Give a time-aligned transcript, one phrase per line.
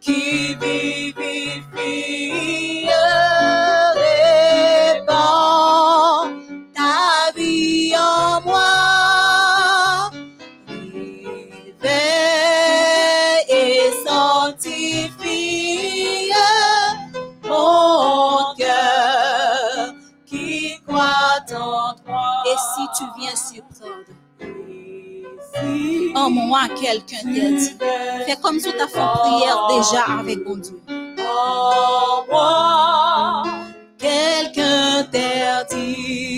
[0.00, 1.62] qui vivifie,
[4.96, 6.30] répand
[6.74, 10.10] ta vie en moi.
[11.80, 15.34] Réveille et sanctifie
[17.44, 19.94] mon cœur
[20.26, 22.42] qui croit en toi.
[22.46, 24.12] Et si tu viens surprendre,
[26.14, 27.70] en moi, quelqu'un t'a dit,
[28.26, 30.80] fais comme si tu as fait prière déjà avec mon Dieu.
[30.88, 33.42] en moi,
[33.98, 36.33] quelqu'un t'a dit,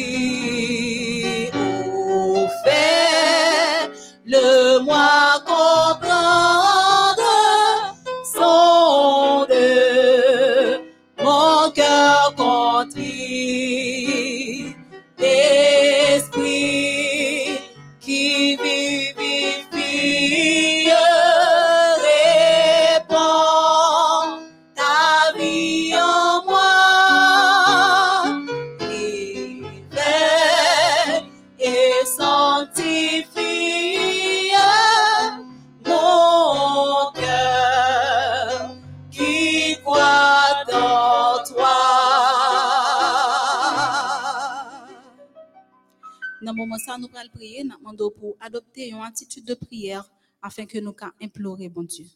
[46.79, 50.09] ça, nous allons prier, nous demandons pour adopter une attitude de prière
[50.43, 52.07] afin que nous puissions implorer bon Dieu.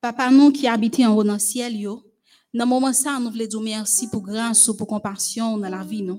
[0.00, 2.02] Papa, nous qui habitons en haut dans le ciel, yo,
[2.52, 6.02] dans ça, nous voulons dire merci pour grâce, pour compassion dans la vie.
[6.02, 6.18] Nous,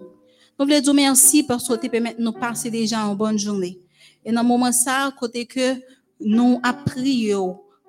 [0.60, 3.80] nous voulons dire merci parce que tu permettre nous passer déjà une bonne journée.
[4.24, 5.76] Et dans moment ça, côté que
[6.20, 7.32] nous appris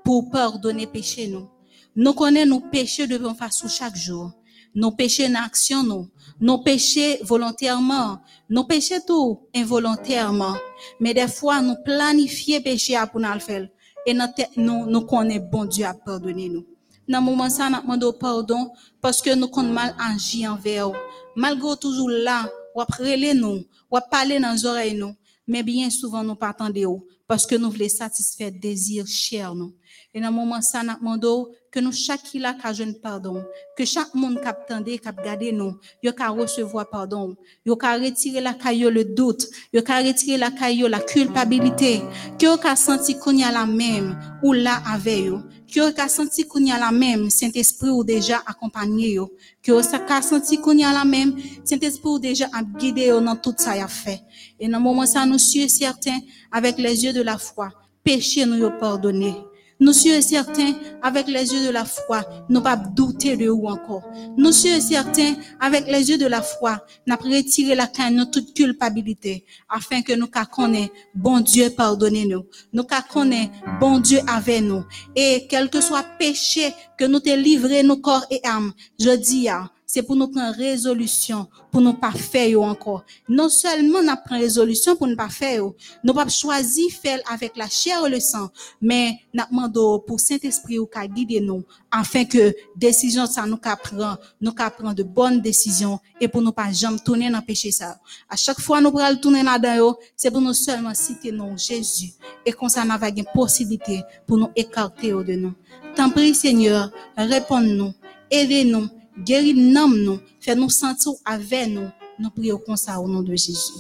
[0.04, 1.48] pour pardonner péché nous.
[1.96, 4.30] Nous connaissons nos péchés de façon chaque jour.
[4.76, 6.08] Nos péchés en action, nous.
[6.38, 8.18] Nos péchés volontairement.
[8.50, 10.54] Nos péchés tout involontairement.
[11.00, 13.66] Mais des fois, nous planifions péché pour nous le faire.
[14.06, 16.66] Et nous, nous connaissons bon Dieu à pardonner nous.
[17.08, 20.96] Dans le moment ça, nous demandons pardon parce que nous avons mal agi envers vous.
[21.34, 25.14] Malgré toujours là, ou après nous, ou parler dans les oreilles nous.
[25.48, 29.74] Mais bien souvent, nous pas attendre parce que nous voulons satisfaire désir cher nous.
[30.14, 33.44] Et dans le moment ça, nous demandons que nous chaque qui là ka jeune pardon,
[33.76, 38.40] que chaque monde qui attendé, qui regardé nous, yo ka recevoir pardon, yo ka retirer
[38.40, 42.00] la caillou le doute, yo ka retirer la caillou la culpabilité,
[42.38, 45.92] que yo ka senti qu'on y a la même ou là avec yo, que yo
[45.92, 49.32] ka senti qu'on y a la même Saint-Esprit ou déjà accompagné yo,
[49.62, 53.08] que yo sa ka senti qu'on y a la même Saint-Esprit ou déjà a guidé
[53.08, 54.22] yo dans tout ça y a fait.
[54.58, 56.18] Et dans le moment ça nous sommes certains
[56.50, 57.70] avec les yeux de la foi,
[58.02, 59.34] péché nous yo pardonné.
[59.78, 60.72] Nous sommes certains,
[61.02, 64.04] avec les yeux de la foi, nous pas douter de vous encore.
[64.38, 68.54] Nous sommes certains, avec les yeux de la foi, nous retiré la crainte de toute
[68.54, 72.46] culpabilité, afin que nous connaissions, bon Dieu, pardonnez-nous.
[72.72, 74.82] Nous connaissions, bon Dieu, avec nous.
[75.14, 79.50] Et quel que soit péché que nous te livré nos corps et âme, je dis,
[79.50, 83.04] ah, c'est pour nous prendre résolution, pour nous pas faire encore.
[83.28, 85.62] Non seulement nous prenons résolution pour ne pas faire,
[86.02, 90.80] nous pas choisir faire avec la chair et le sang, mais nous demandons pour Saint-Esprit
[90.80, 96.00] ou guider nous, afin que décision ça nous prend, nous ka prendre de bonnes décisions
[96.20, 97.98] et pour nous pas jamais tourner dans le péché ça.
[98.28, 102.12] À chaque fois nous prenons tourner là-dedans, c'est pour nous seulement citer non Jésus
[102.44, 105.52] et qu'on ça pas une possibilité pour nous écarter de nous.
[105.94, 107.92] Tant pis Seigneur, réponds-nous,
[108.30, 111.88] aidez-nous, guéris nous, nous, fais-nous sentir avec nous.
[112.18, 113.72] Nous prions comme ça au nom de Jésus.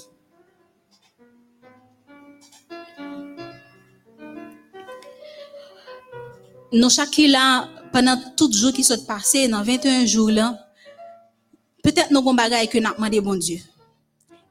[6.72, 10.58] Nous chacun là, pendant tout jour qui sont passé, dans 21 jours là,
[11.82, 13.58] peut-être nous avons des que nous demandé bon Dieu.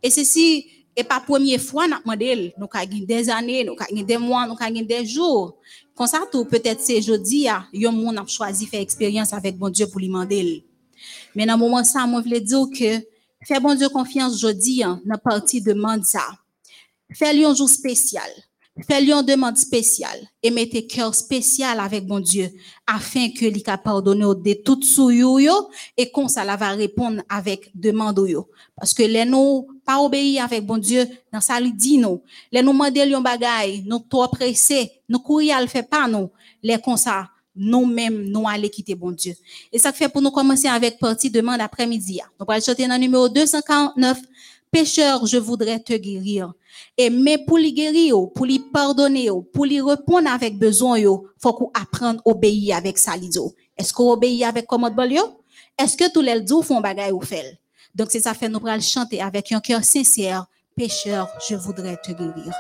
[0.01, 0.65] Et ceci
[0.97, 4.17] n'est pas la première fois que nous demandé, nous avons des années, nous avons des
[4.17, 5.57] mois, nous avons des jours.
[5.93, 9.99] Comme ça, peut-être c'est jeudi, il monde a choisi faire expérience avec bon Dieu pour
[9.99, 10.64] lui demander.
[11.35, 13.05] Mais dans le moment ça, moi, je voulais dire que
[13.43, 16.27] fais bon Dieu confiance jeudi, dans la partie de ça.
[17.13, 18.29] Fais-lui un jour spécial.
[18.83, 22.51] Fais-lui une demande spéciale et mettez cœur spécial avec bon Dieu
[22.85, 27.71] afin que lui pardonne de tout sou yo yo et qu'on ça la répondre avec
[27.73, 28.19] demande.
[28.75, 32.21] Parce que les nous pas obéir avec bon Dieu dans ça lui dit nous.
[32.51, 36.29] Les nous demander yon bagay, nous trop pressé, nous courir le fait pas nous.
[36.61, 39.33] Les comme ça nous-mêmes, nous aller quitter bon Dieu.
[39.71, 42.19] Et ça fait pour nous commencer avec partie demande après-midi.
[42.39, 44.19] Nous allons chanter dans le numéro 249.
[44.71, 46.53] Pécheur, je voudrais te guérir.
[46.97, 51.53] Et mais pour lui guérir, pour lui pardonner, pour lui répondre avec besoin, yo, faut
[51.53, 53.13] qu'on apprenne à obéir avec ça,
[53.77, 55.41] Est-ce qu'on obéit avec commande yo?
[55.77, 57.59] Est-ce que tous les jours font bagay ou fait?
[57.93, 60.45] Donc, c'est ça fait nous allons chanter avec un cœur sincère.
[60.75, 62.53] Pécheur, je voudrais te guérir.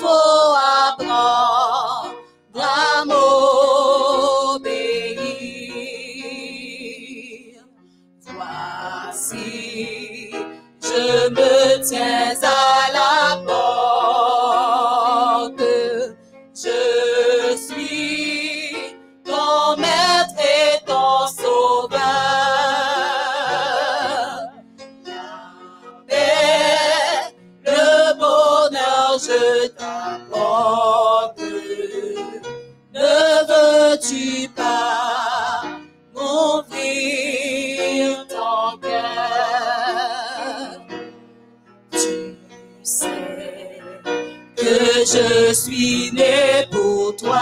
[0.00, 0.37] Il
[33.98, 35.62] veux-tu pas
[36.14, 36.68] m'ouvrir
[38.28, 40.80] ton cœur?
[41.90, 42.36] Tu
[42.82, 43.80] sais
[44.56, 47.40] que je suis né pour toi,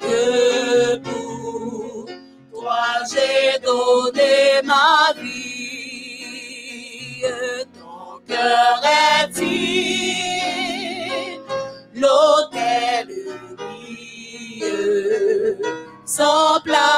[0.00, 2.06] que pour
[2.52, 5.30] toi j'ai donné ma vie.
[7.72, 10.61] Ton cœur est dit,
[12.02, 13.08] l'autel
[13.56, 14.64] brille,
[16.04, 16.91] sans place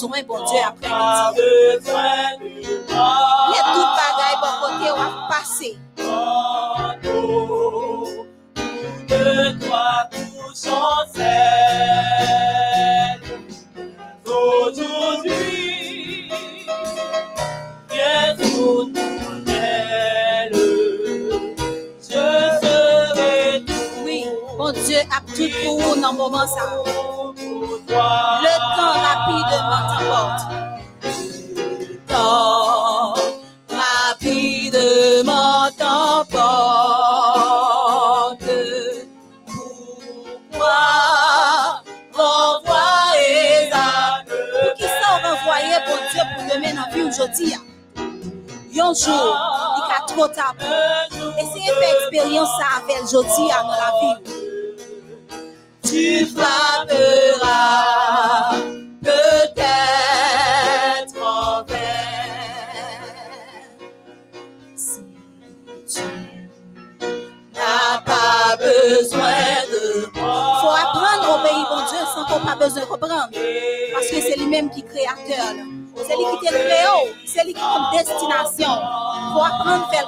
[0.00, 0.69] qu'on pas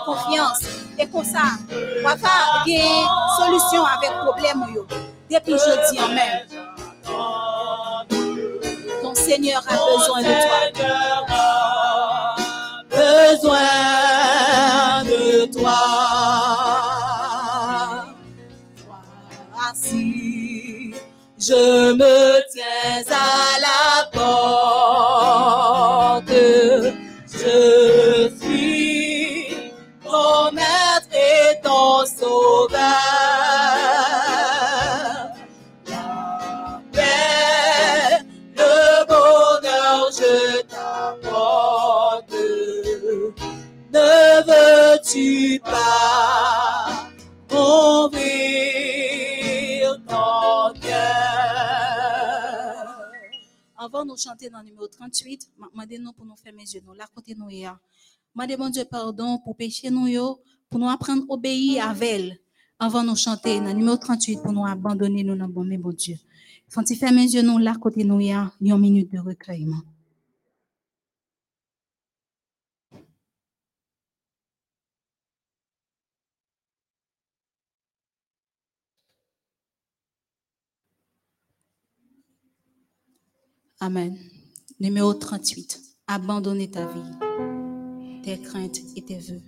[0.05, 0.61] confiance.
[0.99, 1.41] Et comme ça,
[1.71, 3.07] on va faire une
[3.39, 4.65] solution avec problème.
[5.31, 6.52] Depuis jeudi en même.
[54.23, 57.49] Chanter dans le numéro 38, demandez-nous pour nous faire mes yeux, nous, là côté nous.
[58.35, 60.07] Demandez bon Dieu pardon pour pécher nous,
[60.71, 62.39] pour nous apprendre à obéir à elle.
[62.79, 66.17] Avant nous chanter dans le numéro 38, pour nous abandonner nous dans bon, Dieu.
[66.73, 69.83] Quand tu fais mes yeux, nous, là côté nous, ya, une minute de recueillement.
[83.85, 84.17] Amen.
[84.79, 85.81] Numéro 38.
[86.07, 89.43] Abandonner ta vie, tes craintes et tes vœux.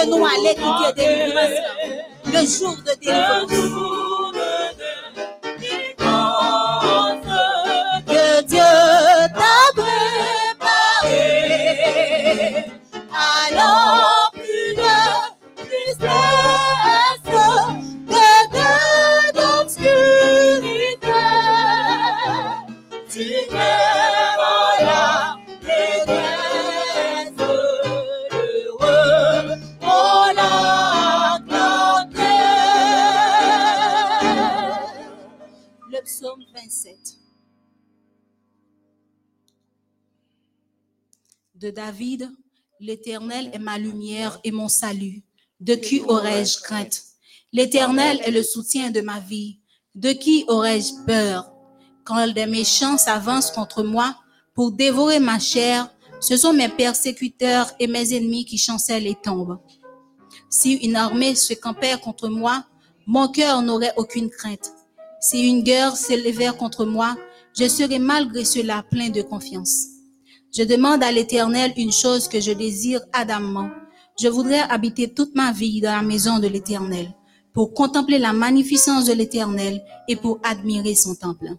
[0.00, 1.50] Que nous aller quitter délivrance.
[2.26, 3.99] Le jour de délivrance.
[41.90, 42.30] David,
[42.78, 45.24] l'Éternel est ma lumière et mon salut.
[45.58, 47.02] De qui aurais-je crainte?
[47.52, 49.58] L'Éternel est le soutien de ma vie.
[49.96, 51.50] De qui aurais-je peur?
[52.04, 54.14] Quand des méchants s'avancent contre moi
[54.54, 59.58] pour dévorer ma chair, ce sont mes persécuteurs et mes ennemis qui chancellent et tombent.
[60.48, 62.64] Si une armée se campait contre moi,
[63.04, 64.70] mon cœur n'aurait aucune crainte.
[65.20, 67.16] Si une guerre s'élevait contre moi,
[67.58, 69.86] je serais malgré cela plein de confiance.
[70.52, 73.70] Je demande à l'Éternel une chose que je désire ardemment.
[74.20, 77.14] Je voudrais habiter toute ma vie dans la maison de l'Éternel,
[77.54, 81.50] pour contempler la magnificence de l'Éternel et pour admirer son temple.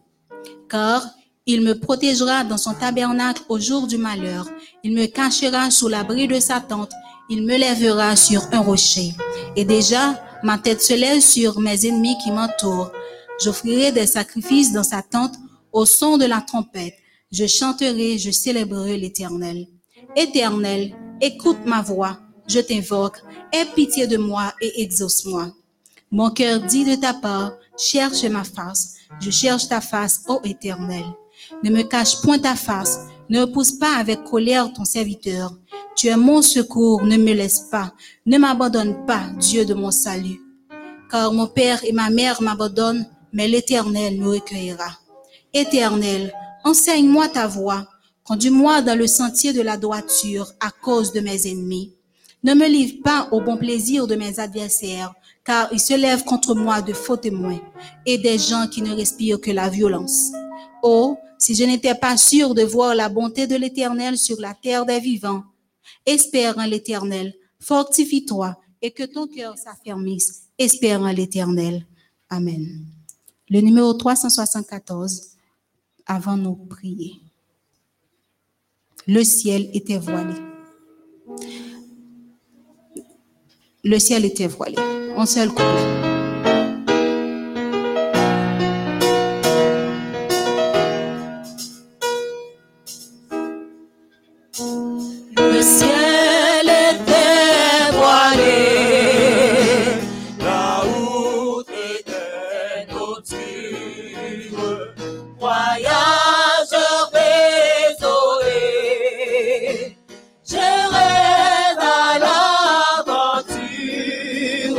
[0.69, 1.07] Car
[1.45, 4.47] il me protégera dans son tabernacle au jour du malheur.
[4.83, 6.91] Il me cachera sous l'abri de sa tente.
[7.29, 9.13] Il me lèvera sur un rocher.
[9.55, 12.91] Et déjà, ma tête se lève sur mes ennemis qui m'entourent.
[13.41, 15.35] J'offrirai des sacrifices dans sa tente
[15.71, 17.00] au son de la trompette.
[17.31, 19.67] Je chanterai, je célébrerai l'Éternel.
[20.17, 23.19] Éternel, écoute ma voix, je t'invoque,
[23.53, 25.51] aie pitié de moi et exauce-moi.
[26.11, 31.05] Mon cœur dit de ta part, cherche ma face, je cherche ta face, ô Éternel.
[31.63, 35.53] Ne me cache point ta face, ne pousse pas avec colère ton serviteur.
[35.95, 37.93] Tu es mon secours, ne me laisse pas,
[38.25, 40.41] ne m'abandonne pas, Dieu de mon salut.
[41.09, 44.97] Car mon père et ma mère m'abandonnent, mais l'Éternel me recueillera.
[45.53, 46.33] Éternel,
[46.63, 47.87] enseigne-moi ta voie,
[48.23, 51.93] conduis-moi dans le sentier de la droiture à cause de mes ennemis.
[52.43, 55.13] Ne me livre pas au bon plaisir de mes adversaires,
[55.43, 57.59] car ils se lèvent contre moi de faux témoins
[58.05, 60.31] et des gens qui ne respirent que la violence.
[60.83, 64.85] Oh, si je n'étais pas sûr de voir la bonté de l'Éternel sur la terre
[64.85, 65.43] des vivants,
[66.05, 70.43] espère en l'Éternel, fortifie-toi et que ton cœur s'affermisse.
[70.57, 71.85] Espère en l'Éternel.
[72.29, 72.85] Amen.
[73.49, 75.30] Le numéro 374,
[76.05, 77.13] avant nos prier.
[79.07, 80.35] Le ciel était voilé.
[83.83, 84.75] Le ciel était voilé.
[85.25, 86.01] Seul couplet.
[86.05, 86.10] Le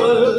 [0.02, 0.31] Gospel.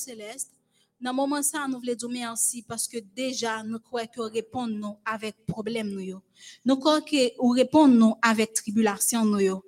[0.00, 0.50] Céleste,
[1.00, 4.74] dans le moment ça, nous voulons dire merci parce que déjà, nous croyons que répondre
[4.74, 6.20] nous avec problème nous.
[6.64, 9.62] Nous croyons que vous répondre nous avec tribulation nous.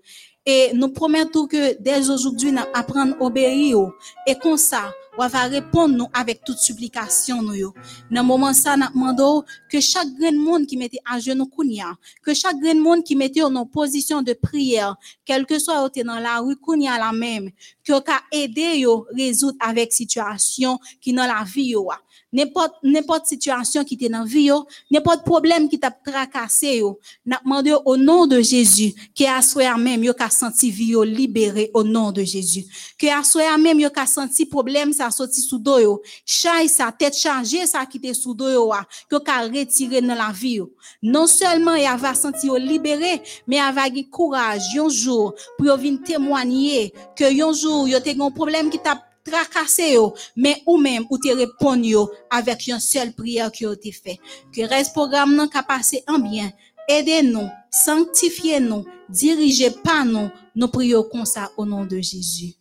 [0.44, 3.78] Et nous promettons que dès aujourd'hui, nous apprendre à obéir.
[4.26, 7.54] Et comme ça, on va répondre nous avec toute supplication nous.
[7.54, 7.74] yo.
[8.10, 12.32] Dans moment ça, nous demandons que chaque grand monde qui mettait à genoux kounia, que
[12.32, 16.38] chaque grand monde qui mettait en position de prière, quel que soit t'es dans la
[16.38, 17.50] rue kounia la même,
[17.84, 21.90] que ka aider yo résoudre avec situation qui dans la vie yo.
[22.34, 24.50] N'importe n'importe situation qui t'est dans vie
[24.90, 29.76] n'importe problème qui t'a tracassé yo, n'a demandé au nom de Jésus, que à soir
[29.76, 32.64] même yo ka senti vie libéré au nom de Jésus.
[32.98, 36.90] Que à soir même yo ka senti problème ça sorti sous dos yo, chay sa
[36.90, 38.72] tête chargée ça qui était sous dos yo,
[39.10, 40.72] que ka retirer dans la vie yo.
[41.02, 46.00] Non seulement y va senti yo libéré, mais y va courage un jour pour venir
[46.02, 51.04] témoigner que un jour yo te un problème qui t'a tracassé yo, mais ou même
[51.10, 54.18] ou te répondre avec une seule prière qui a été fait.
[54.54, 56.50] Que reste programme nan ka passé en bien.
[56.88, 62.54] Aidez-nous, sanctifiez-nous, dirigez pas nous, nous prions comme ça au nom de Jésus.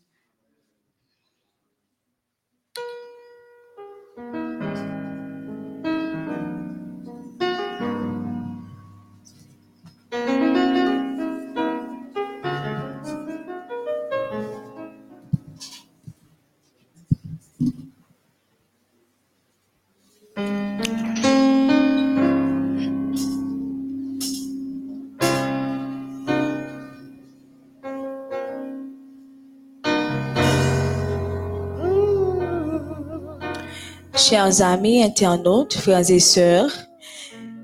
[34.32, 36.72] Chers amis internautes, frères et sœurs,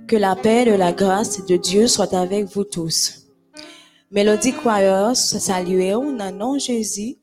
[0.06, 3.30] que la paix et la grâce de Dieu soit avec vous tous.
[4.12, 7.15] Mélodie Choir salue dans le nom de Jésus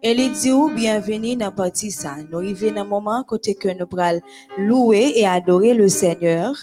[0.00, 2.18] et les dit bienvenue dans partie ça.
[2.30, 4.20] Nous arrivons un moment côté que nous pourrons
[4.58, 6.54] louer et adorer le Seigneur.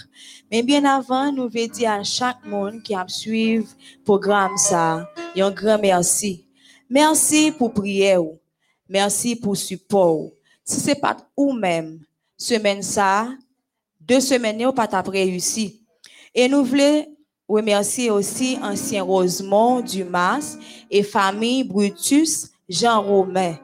[0.49, 5.05] Mais bien avant, nous voulons dire à chaque monde qui a suivi le programme ça,
[5.35, 6.47] un grand merci.
[6.89, 8.15] Merci pour prier.
[8.15, 8.39] ou.
[8.87, 10.29] Merci pour support.
[10.63, 11.99] Si c'est pas ou même,
[12.41, 13.29] semaine ça,
[13.99, 15.83] deux semaines, ou pas réussi.
[16.33, 17.05] Et nous voulons
[17.47, 20.57] remercier aussi ancien Rosemont Dumas
[20.89, 23.57] et famille Brutus Jean Romain.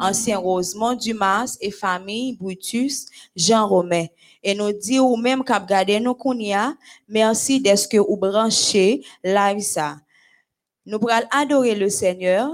[0.00, 4.06] Ancien Rosemont Dumas et famille Brutus Jean Romain.
[4.42, 6.74] Et nous dit ou même k'ap gade nous kounia,
[7.08, 9.96] merci d'être que branché live ça.
[10.84, 12.50] Nous pourrons adorer le Seigneur.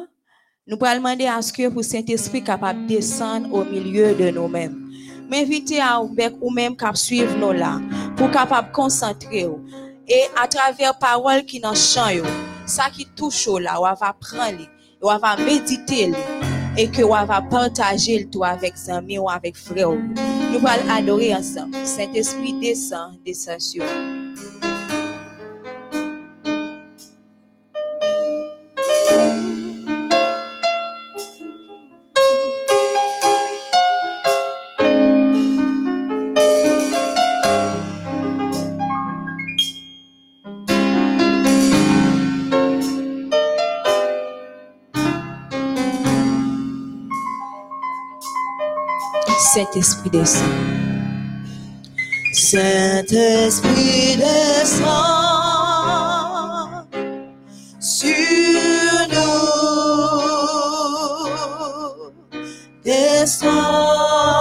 [0.66, 4.90] Nous pourrons demander à ce que pour Saint-Esprit capable de descendre au milieu de nous-mêmes.
[5.30, 7.80] M'inviter à ou même cap suivre là
[8.16, 9.46] pour capable concentrer
[10.08, 12.08] et à travers paroles qui dans chant
[12.66, 14.66] ça qui touche ou là, ou va prendre
[15.00, 16.12] ou va méditer
[16.76, 19.90] et que ou va partager le tout avec amis ou avec frères.
[19.90, 20.00] ou.
[20.52, 21.76] Nous allons adorer ensemble.
[21.84, 24.09] Saint-Esprit descend, descend sur nous.
[49.72, 50.50] Saint-Esprit descend.
[52.32, 54.86] Saint-Esprit descend
[57.78, 58.08] sur
[59.12, 59.30] nous,
[62.84, 64.39] descend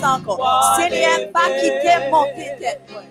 [0.00, 0.38] sa ankon.
[0.76, 3.08] Se liye pa ki te monte tet mwen.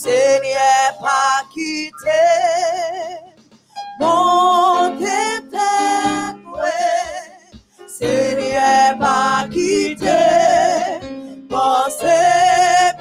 [0.00, 1.18] Se liye pa
[1.54, 2.22] ki te
[4.00, 5.20] monte
[5.52, 7.56] tet mwen.
[7.98, 9.16] Se liye pa
[9.52, 10.18] ki te
[11.50, 12.20] panse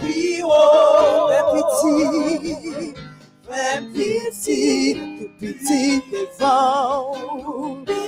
[0.02, 2.94] pi oh, petit,
[3.48, 4.62] Fè piti, fè piti,
[5.00, 8.07] fè piti devan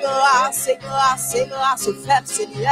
[0.00, 2.70] grâce, c'est grâce, c'est grâce au faible Seigneur.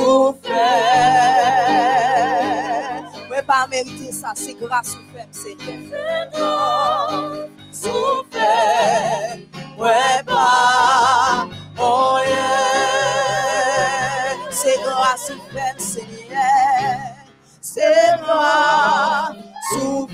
[0.00, 0.56] au faible.
[4.34, 5.28] C'est grâce au faible.
[5.32, 6.36] C'est grâce
[7.86, 9.46] au faible.
[9.78, 12.36] Ouais, pas moyen.
[14.50, 16.00] Chouk moi-même tout,
[17.62, 20.12] chouk moi-même tout, où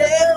[0.00, 0.36] elle aime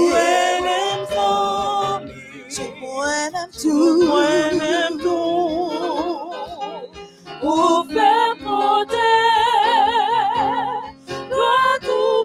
[3.71, 5.31] tout, moi-même tout.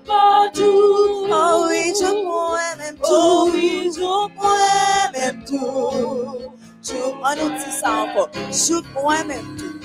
[0.07, 1.27] Partout.
[1.31, 7.91] oh oui, chouk moi-même Oh tout, oui, je moi-même tout, chouk, on nous dit ça
[8.03, 9.81] encore, chouk moi-même tout,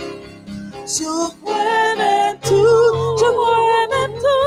[0.85, 4.37] chouk moi-même tout, chouk moi-même tout,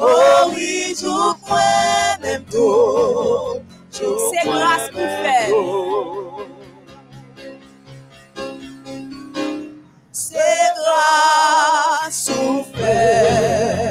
[0.00, 3.60] Oh oui, tout point, même tout.
[3.90, 5.50] C'est grâce pour faire.
[10.12, 12.30] C'est grâce au fait.
[12.30, 13.83] C'est grâce au fait,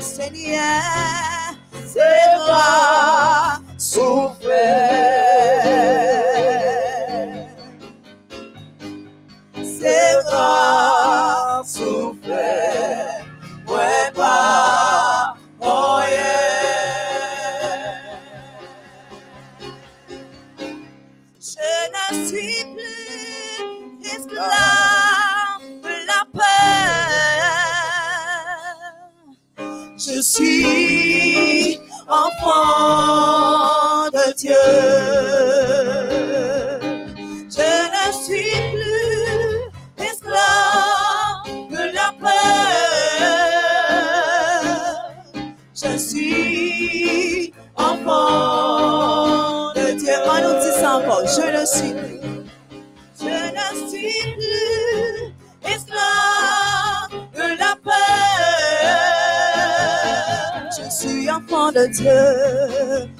[0.00, 0.62] Seigneur.
[1.86, 4.76] C'est grâce au fait.
[9.64, 13.24] C'est grâce au fait.
[13.66, 16.16] Ouais, pas moyen.
[21.40, 24.65] Je ne suis plus esclave
[30.16, 30.22] peur.
[30.22, 31.78] Je suis
[61.76, 63.15] enfant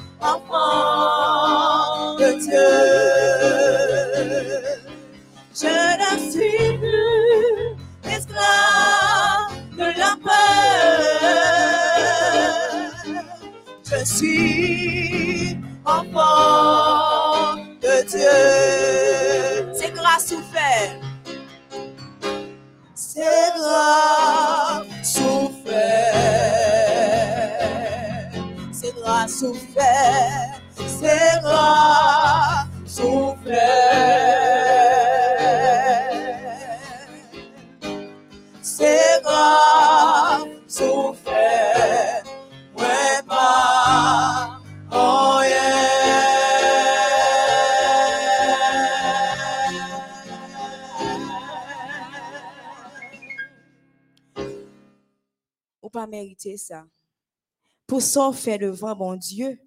[57.96, 59.58] Pour ça, faire devant bon Dieu,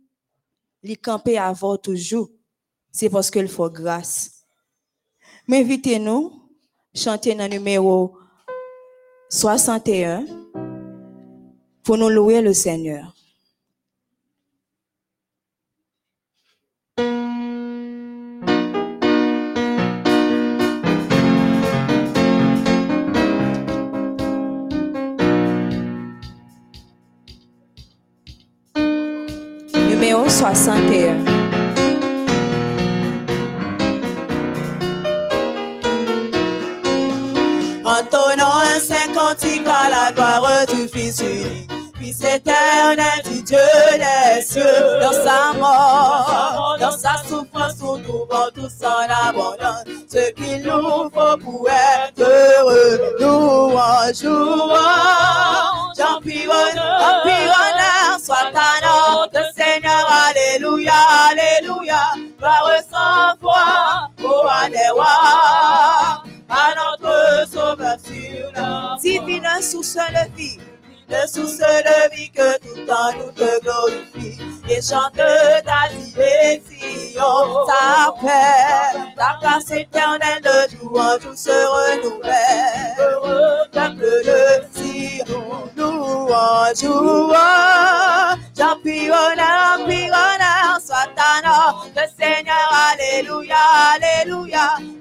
[0.83, 2.29] les camper avant toujours,
[2.91, 4.45] c'est parce qu'il faut grâce.
[5.47, 6.31] M'invitez-nous,
[6.93, 8.19] chanter dans le numéro
[9.31, 10.27] 61
[11.81, 13.15] pour nous louer le Seigneur.
[50.08, 50.98] Ce qu'il nous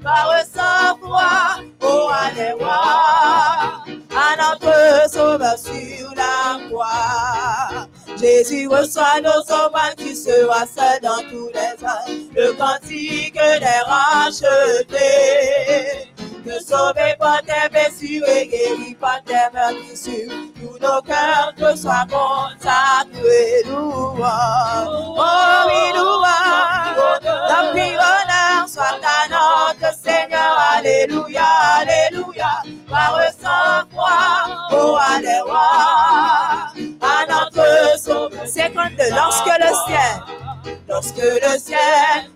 [0.02, 7.88] par sans foi, oh, Alléluia, à notre sauveur sur la croix.
[8.20, 12.28] Jésus reçoit nos offrandes qui sera seul dans tous les âges.
[12.34, 14.98] Le cantique des rachetés.
[16.44, 20.32] Que sauvé par tes blessures et guéri par tes meurtrissures.
[20.54, 23.64] Tous nos cœurs te soient consacrés.
[23.66, 24.88] Louange.
[24.88, 27.20] Oh oui, louange.
[27.24, 30.56] La honneur soit à notre Seigneur.
[30.76, 31.44] Alléluia,
[31.80, 32.62] Alléluia.
[32.88, 35.58] Par sans foi, oh Alléluia.
[37.00, 38.46] À notre sauveur.
[38.46, 39.10] 52.
[39.10, 40.47] Lorsque le ciel
[40.88, 41.78] lorsque le ciel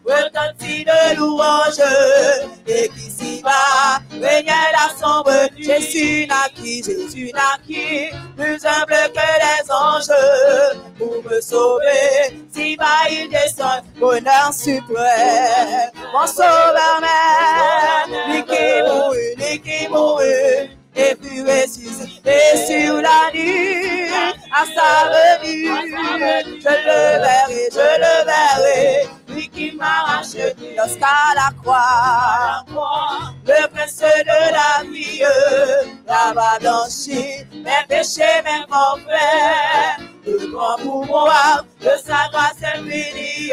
[0.04, 1.80] retentit de louanges
[2.66, 5.32] et qu'ici bas régnait la sombre.
[5.58, 10.12] Jésus naquit, Jésus naquit, plus humble que les anges
[10.98, 12.38] pour me sauver.
[12.52, 20.81] Si bas il descend, bonheur suprême, mon sauveur même, lui qui mourut, lui qui mourut
[20.94, 24.10] et puis ressuscité sur la nuit
[24.52, 25.68] à sa venue.
[26.60, 32.64] Je le verrai, je le verrai, lui qui m'a racheté jusqu'à la croix.
[33.46, 35.22] Le prince de la vie,
[36.06, 40.08] là-bas blanchi mes péchés, mes forfaits.
[40.26, 43.52] Le grand pouvoir de sa grâce infinie,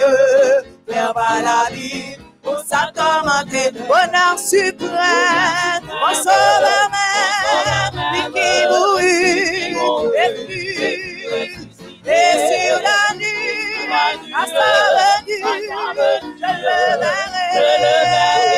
[0.85, 2.17] par la vie
[2.49, 6.13] pour sa commenter, bonheur suprême, mon
[6.81, 8.53] même, qui
[9.75, 10.73] mourut, et puis,
[12.05, 13.85] et sur la nuit,
[14.33, 15.43] à sa venue,
[16.39, 18.48] je le verrai,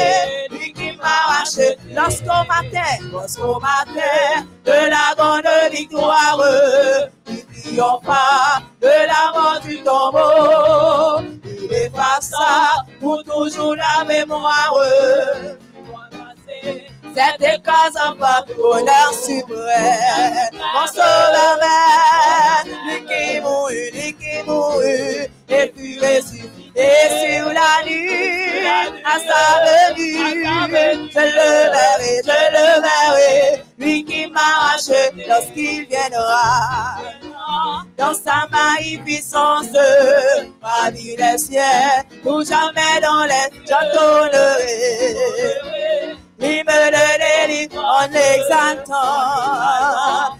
[1.44, 6.42] qui m'arrache, lorsqu'au matin, lorsqu'au matin, de la grande victoire,
[7.62, 11.22] triompha de la mort du tombeau.
[11.46, 14.76] Il effaça pour toujours la mémoire.
[17.14, 20.50] Cette écrase en pas bonheur suprême.
[20.54, 21.60] Mon sauveur
[22.86, 26.00] lui qui mourut, lui qui mourut, et puis
[26.76, 28.68] ressuscité sur la nuit,
[29.04, 30.46] à sa venue.
[31.12, 34.92] Je le verrai, je le verrai, lui qui m'arrache
[35.28, 36.98] lorsqu'il viendra
[37.98, 39.78] dans sa magnificence,
[40.62, 41.62] parmi les cieux,
[42.26, 45.12] ou jamais dans les j'entendrai.
[46.44, 48.94] Il me délivre en exaltant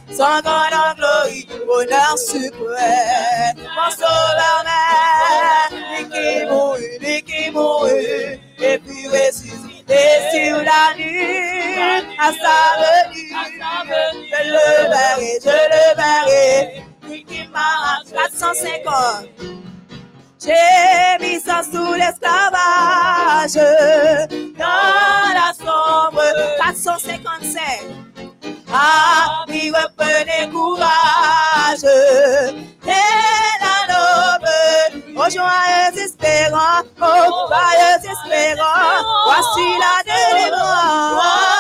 [0.10, 1.28] son grande gloire,
[1.68, 3.58] bonheur suprême.
[3.76, 11.78] Mon sauveur même, lui qui mourut, lui qui mourut, et puis ressuscité sur la nuit,
[12.20, 13.34] à sa venue.
[14.32, 19.71] Je le verrai, je le verrai, lui qui m'a 450.
[20.44, 23.54] J'ai mis ça sous l'esclavage
[24.58, 26.24] dans la sombre
[26.58, 27.62] 455.
[28.74, 31.84] Ah, oui, reprenez courage.
[31.84, 33.08] Et
[33.62, 41.51] la noble, oh joyeux espérant, oh joyeux espérant, voici la délivrance.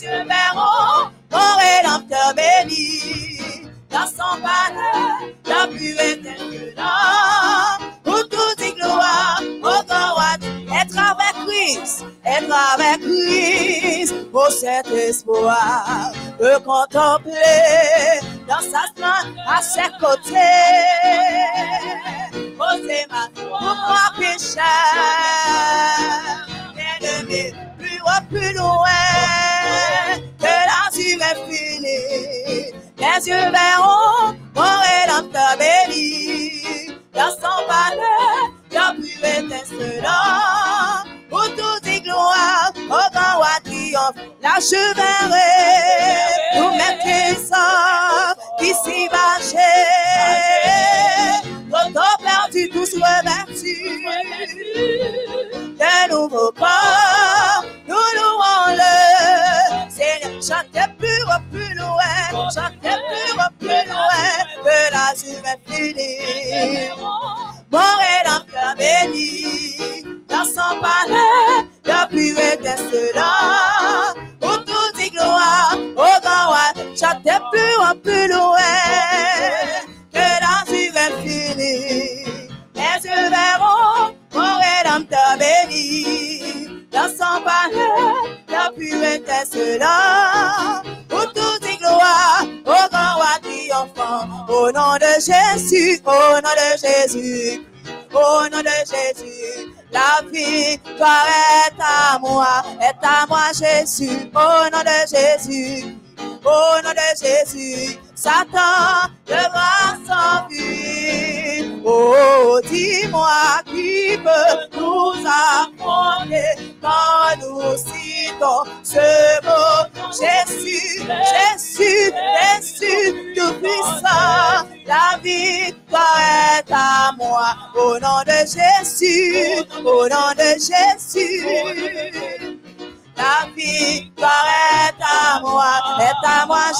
[0.00, 3.00] Jésus verront mon rédempteur béni.
[3.90, 6.74] Dans son palais, la plus éternelle
[8.04, 10.36] pour toute gloire, encore à
[10.80, 19.60] être avec Christ, être avec Christ, pour cet espoir de contempler dans sa splendeur à
[19.60, 20.38] ses côtés.
[22.56, 25.89] Posez ma foi, pécheur.
[33.26, 36.94] yeux verront mon rédempteur béni.
[37.12, 41.04] Dans son palais, y'a plus étincelant.
[41.28, 45.39] Pour toutes les gloires, au grand roi triomphe, la chevalière.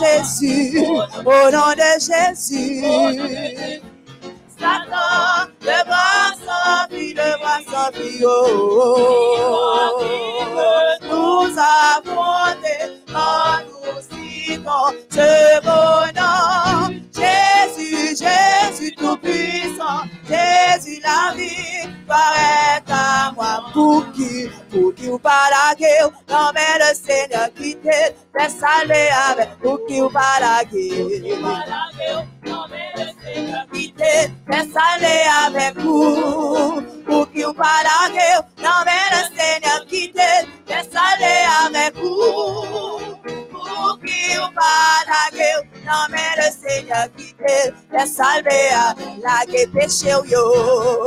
[0.00, 0.69] Jesus.
[49.30, 50.99] Laguer péché ou yo.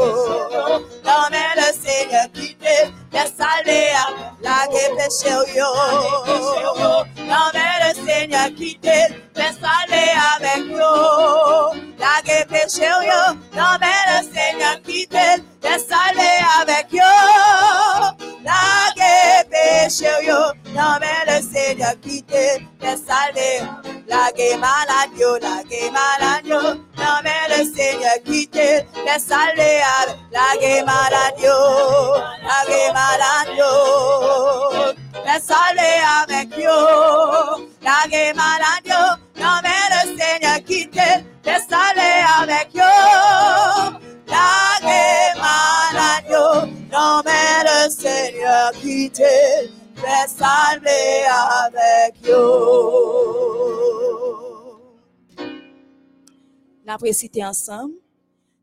[57.13, 57.93] Cité ensemble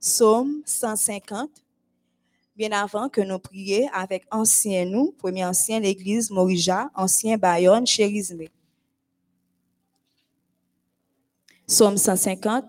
[0.01, 1.51] Psaume 150,
[2.57, 8.45] bien avant que nous prions avec ancien nous, premier ancien l'église Morija, ancien Bayonne, Chérisme.
[11.69, 12.65] Psaume 150,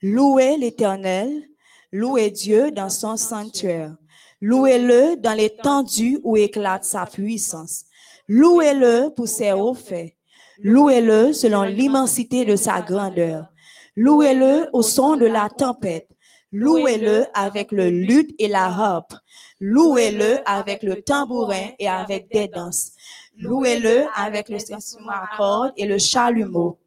[0.00, 1.48] louez l'Éternel,
[1.92, 3.94] louez Dieu dans son sanctuaire,
[4.40, 7.84] louez-le dans l'étendue où éclate sa puissance,
[8.26, 10.14] louez-le pour ses hauts faits,
[10.62, 13.48] louez-le selon l'immensité de sa grandeur,
[13.96, 16.08] louez-le au son de la tempête,
[16.52, 19.14] Louez-le avec le luth et la harpe.
[19.60, 22.92] Louez-le avec le tambourin et avec des danses.
[23.38, 26.78] Louez-le avec le instrument à cordes et le chalumeau.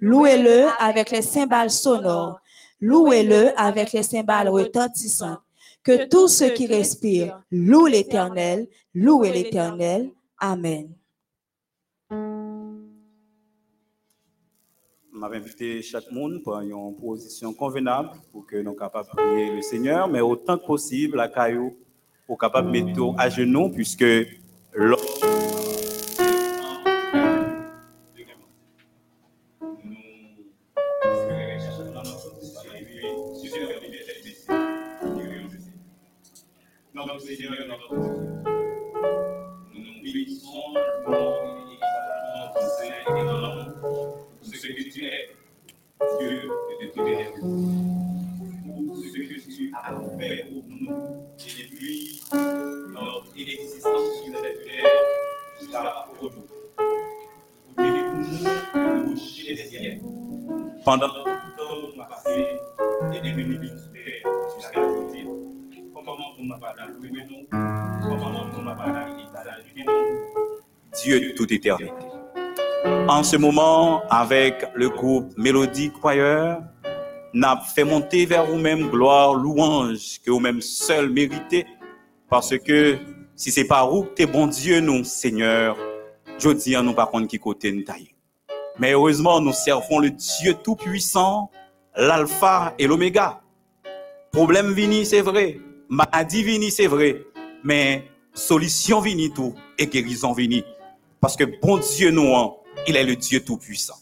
[0.00, 2.40] Louez-le avec les cymbales sonores.
[2.80, 5.40] Louez-le avec les cymbales retentissantes.
[5.84, 10.10] Que tous ceux qui respirent louent l'Éternel, louez l'Éternel.
[10.38, 10.92] Amen.
[15.22, 19.54] M'a invité chaque monde pour une position convenable pour que nous soyons capables de prier
[19.54, 21.76] le Seigneur, mais autant que possible, la caillou,
[22.26, 24.04] pour capable de mettre à genoux, puisque
[24.74, 25.51] l'homme.
[46.18, 46.50] Dieu
[46.80, 47.04] de tout
[48.86, 50.96] pour ce que tu as fait pour nous,
[51.38, 52.20] et depuis
[55.60, 56.48] jusqu'à aujourd'hui.
[57.76, 57.94] Pour nous,
[59.06, 60.00] nous des.
[60.84, 62.46] Pendant tout le temps qu'on a passé,
[63.14, 64.22] et devenu ministère
[64.56, 65.26] jusqu'à aujourd'hui.
[65.94, 68.92] Comment on n'a pas nous, comment on n'a pas
[71.02, 72.11] Dieu de toute éternité.
[72.84, 76.62] En ce moment, avec le groupe Mélodie Choir,
[77.34, 81.66] n'a fait monter vers vous-même gloire, louange, que vous-même seul méritez,
[82.28, 82.98] parce que
[83.36, 85.76] si c'est pas vous, t'es bon Dieu, nous, Seigneur,
[86.38, 88.14] je dis à nous par contre qui côté nous taille.
[88.78, 91.50] Mais heureusement, nous servons le Dieu Tout-Puissant,
[91.96, 93.40] l'Alpha et l'Oméga.
[94.32, 95.58] Problème vini, c'est vrai.
[95.88, 97.22] Maladie vini, c'est vrai.
[97.62, 100.64] Mais solution vini tout et guérison vini.
[101.20, 102.54] Parce que bon Dieu, nous, hein,
[102.86, 103.96] il est le Dieu Tout-Puissant.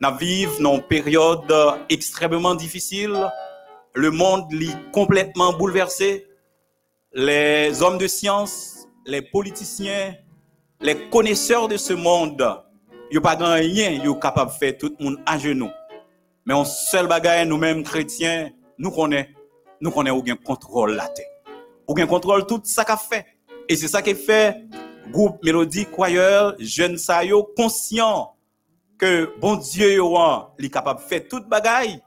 [0.00, 1.52] Nous vivons dans une période
[1.88, 3.30] extrêmement difficile.
[3.94, 6.26] Le monde est complètement bouleversé.
[7.12, 10.14] Les hommes de science, les politiciens,
[10.80, 12.44] les connaisseurs de ce monde,
[13.10, 15.70] ils pas rien, ils sont capables de faire tout le monde à genoux.
[16.46, 19.28] Mais on seul bagaille, nous-mêmes chrétiens, nous connaissons,
[19.80, 21.26] nous connaissons aucun contrôle la terre.
[21.86, 23.26] Aucun contrôle tout ça qu'a fait.
[23.68, 24.56] Et c'est ça qui fait
[25.10, 28.34] groupe Mélodie Choir, jeunes sa yo conscient
[28.98, 30.16] que bon Dieu yo
[30.58, 32.00] est capable de faire toute bagaille.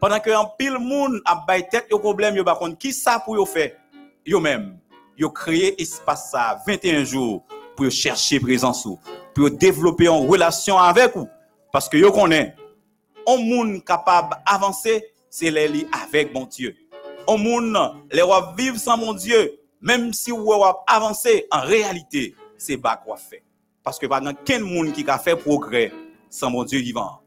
[0.00, 3.36] Pendant que un pile monde a bay tête au problème yo pas qui ça pour
[3.36, 3.72] yo faire?
[4.26, 4.78] Yo même
[5.16, 7.44] yo créé espace ça 21 jours
[7.76, 8.98] pour yo chercher présence ou
[9.34, 11.28] pour yo développer en relation avec vous
[11.72, 12.54] parce que yo connaît
[13.26, 16.74] un monde capable avancer c'est les avec bon Dieu.
[17.28, 17.76] Un monde
[18.10, 18.22] les
[18.56, 20.52] vivre sans mon Dieu même si vous
[20.86, 23.40] avancer en réalité c'est pas quoi faire.
[23.82, 25.92] Parce que pas quel monde qui a fait progrès
[26.28, 27.20] sans mon Dieu vivant.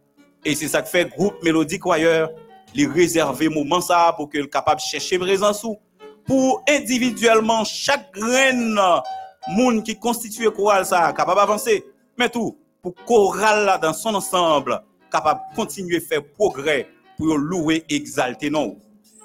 [0.45, 2.29] Et c'est ça que fait groupe Mélodie Choir,
[2.75, 5.77] les réserver moment ça pour que capable de chercher présence ou
[6.25, 8.79] pour individuellement chaque graine
[9.49, 11.83] moun qui constitue chorale ça capable d'avancer,
[12.17, 14.81] mais tout pour chorale là dans son ensemble
[15.11, 18.77] capable de continuer à faire progrès pour louer exalter non.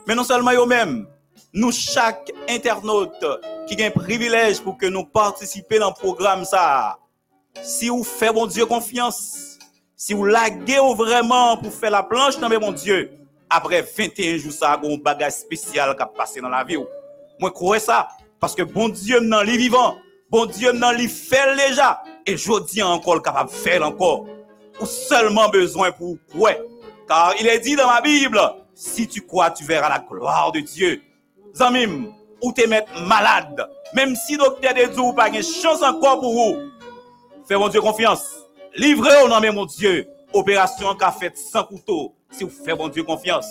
[0.06, 1.06] Mais non seulement eux-mêmes,
[1.52, 3.24] nous chaque internaute
[3.66, 6.98] qui a un privilège pour que nous participions dans le programme ça.
[7.62, 9.58] Si vous faites mon Dieu confiance,
[9.96, 13.10] si vous laguez vraiment pour faire la planche dans mon Dieu,
[13.50, 16.78] après 21 jours ça, un bagage spécial qui a passé dans la vie.
[17.40, 18.08] Moi crois ça
[18.40, 19.96] parce que bon Dieu dans les vivant,
[20.30, 24.26] bon Dieu dans les fait déjà et je dis encore capable de faire encore.
[24.80, 26.60] Ou seulement besoin pour ouais.
[27.08, 28.38] Car il est dit dans ma Bible,
[28.74, 31.02] si tu crois, tu verras la gloire de Dieu.
[31.56, 32.08] zanmim,
[32.42, 36.66] ou te met malade, mem si dokter de zou pa gen chans anko pou ou,
[37.48, 38.22] fè bon Diyo konfians,
[38.78, 40.04] livre ou nan men mon Diyo,
[40.36, 43.48] operasyon ka fèt san koutou, si ou fè bon Diyo konfians,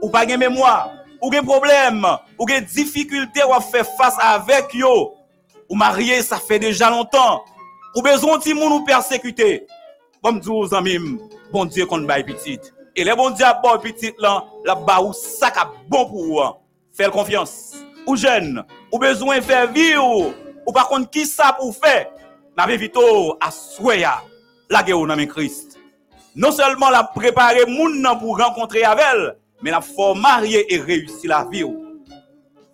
[0.00, 0.74] ou pa gen memwa,
[1.20, 2.04] ou gen problem,
[2.38, 4.94] ou gen dificulte ou a fè fass avèk yo,
[5.66, 7.42] ou marye sa fè deja lontan,
[7.96, 9.66] ou bezon ti moun ou persekute,
[10.24, 11.16] bon Diyo zanmim,
[11.52, 15.02] bon Diyo kon bay pitit, e le bon Diyo ap bon pitit lan, la ba
[15.04, 16.62] ou sak ap bon pou ou an,
[16.96, 17.74] Faites confiance.
[18.06, 20.32] Ou jeune, ou besoin faire vivre,
[20.66, 22.08] ou par contre qui ça pour faire?
[22.56, 22.96] N'avez vite
[23.40, 24.06] à souhaiter
[24.70, 25.78] la guerre dans Christ.
[26.34, 31.30] Non seulement la préparer moun pour rencontrer avec elle, mais la faut marier et réussir
[31.30, 31.66] la vie.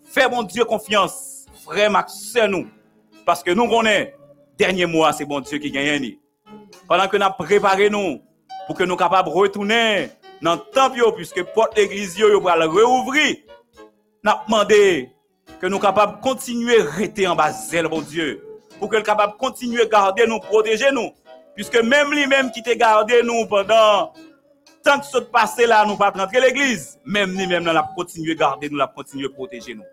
[0.05, 2.69] Fais mon Dieu confiance, frère Max, nous.
[3.25, 4.11] Parce que nous connaissons,
[4.59, 6.17] dernier mois, c'est bon Dieu qui gagne.
[6.87, 8.21] Pendant que nous préparé nous,
[8.67, 10.11] pour que nous capables de retourner
[10.41, 13.37] dans le temple, puisque porte l'église, yo va le réouvrir.
[14.25, 15.11] Nous demandé
[15.61, 18.41] que nous capables de continuer à rester en bas zèle, bon Dieu.
[18.79, 21.11] Pour que nous capable de continuer à garder nous, protéger nous.
[21.57, 24.13] Puisque même lui-même qui t'a gardé nous pendant
[24.85, 27.01] tant que ce passé là, nous pas rentrer l'église.
[27.05, 29.85] Même lui-même, nous a continué à garder nous, a continué à protéger nous.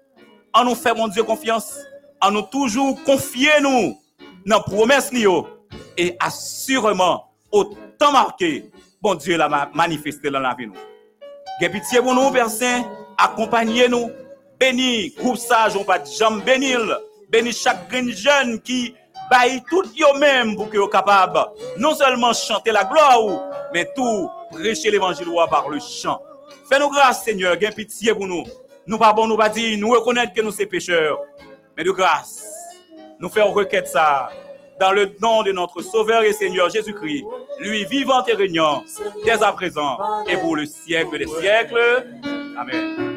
[0.53, 1.80] En nous fait, mon Dieu, confiance.
[2.21, 3.97] En nous toujours confier nous
[4.45, 5.11] dans la promesse
[5.97, 7.63] et assurément au
[7.97, 8.69] temps marqué,
[9.01, 10.75] bon Dieu l'a manifesté dans la vie nous.
[11.71, 12.84] pitié pour nous, Père Saint,
[13.20, 14.11] accompagnez-nous,
[14.59, 16.80] bénis, groupe sage, on pas jamais bénir,
[17.30, 18.95] bénis chaque jeune qui
[19.30, 23.20] baille tout eux-mêmes pour qu'ils soient non seulement chanter la gloire,
[23.74, 26.22] mais tout prêcher l'évangile par le chant.
[26.70, 28.43] Fais-nous grâce, Seigneur, gain pitié pour nous.
[28.88, 31.20] Nous pas bon, nous pas dire, nous reconnaître que nous sommes pécheurs,
[31.78, 32.43] mais de grâce,
[33.20, 34.30] nous faisons requête ça
[34.80, 37.26] dans le nom de notre Sauveur et Seigneur Jésus-Christ,
[37.59, 38.84] lui vivant et régnant
[39.26, 39.97] dès à présent
[40.28, 42.07] et pour le siècle des siècles.
[42.57, 43.09] Amen.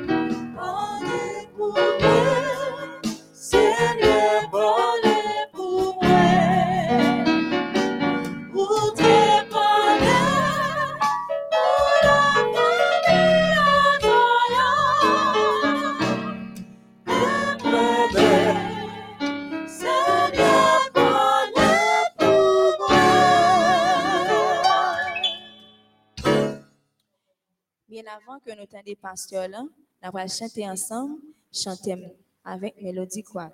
[28.12, 31.16] Avant que nous des pasteurs là, nous allons chanter ensemble,
[31.52, 31.96] chanter
[32.44, 33.52] avec mélodie quoi.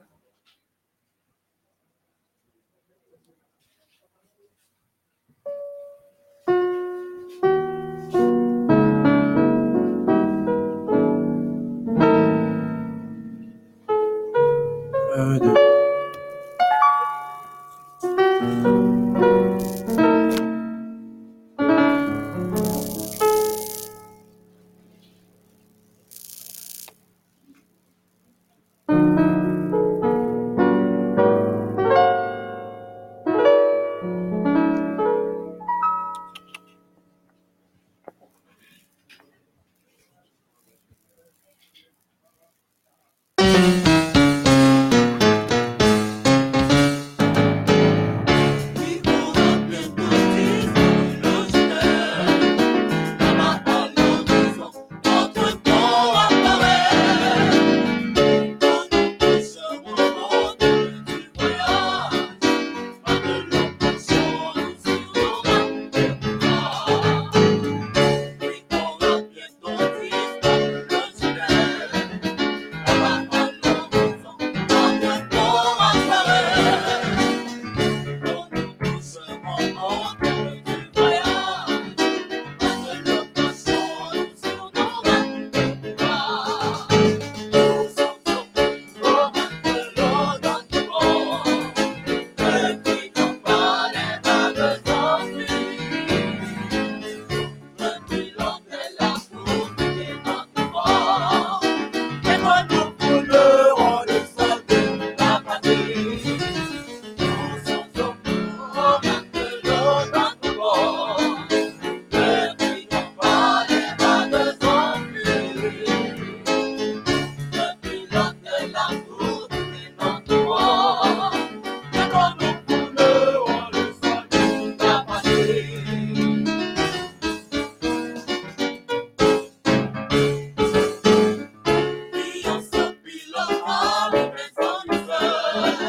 [135.60, 135.87] Thank you.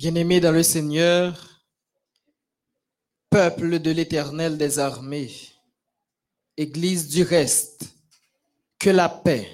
[0.00, 1.60] Bien-aimés dans le Seigneur,
[3.28, 5.30] peuple de l'Éternel des armées,
[6.56, 7.84] Église du reste,
[8.78, 9.46] que la paix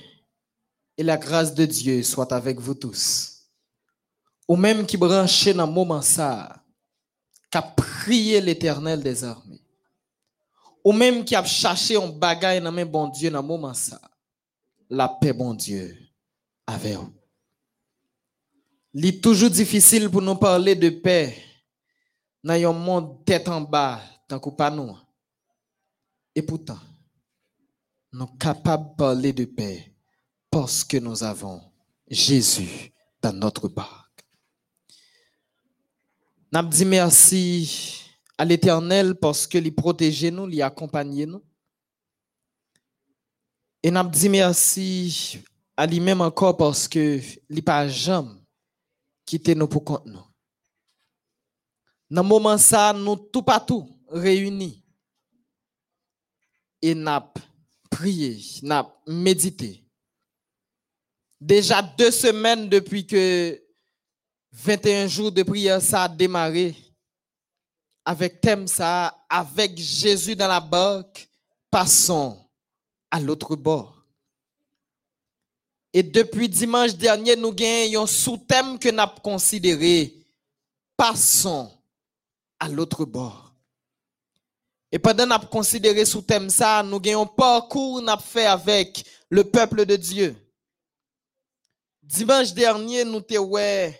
[0.96, 3.48] et la grâce de Dieu soient avec vous tous.
[4.46, 6.62] Ou même qui branché dans le moment ça,
[7.50, 9.64] qui a prié l'Éternel des armées.
[10.84, 14.00] Ou même qui a cherché un bagage dans le bon Dieu dans le moment ça,
[14.88, 15.98] la paix bon Dieu
[16.68, 17.15] avec vous.
[18.98, 21.36] Il est toujours difficile pour nous parler de paix
[22.42, 24.96] dans un monde tête en bas, tant que pas nous.
[26.34, 26.78] Et pourtant,
[28.10, 29.94] nous sommes capables de parler de paix
[30.50, 31.60] parce que nous avons
[32.08, 32.90] Jésus
[33.20, 34.24] dans notre barque.
[36.50, 38.02] Nous dit merci
[38.38, 41.44] à l'Éternel parce que il protège nous, accompagne nous.
[43.82, 45.38] Et nous dit merci
[45.76, 47.20] à lui-même encore parce que
[47.50, 48.35] il pas jamais
[49.26, 50.24] quitter nous pour compte nous.
[52.08, 52.56] Dans le moment
[52.94, 54.82] nous tout partout réunis
[56.80, 57.32] et n'a
[57.90, 59.84] prié, n'a médité.
[61.40, 63.60] Déjà deux semaines depuis que
[64.52, 66.74] 21 jours de prière ça a démarré
[68.06, 71.28] avec thème ça, avec Jésus dans la barque,
[71.68, 72.48] passons
[73.10, 73.95] à l'autre bord.
[75.96, 80.12] Et depuis dimanche dernier, nous gagnons un sous-thème que nous avons considéré.
[80.94, 81.72] Passons
[82.60, 83.54] à l'autre bord.
[84.92, 89.42] Et pendant que nous considéré sous-thème ça, nous gagnons un parcours nous fait avec le
[89.44, 90.36] peuple de Dieu.
[92.02, 93.98] Dimanche dernier, nous avons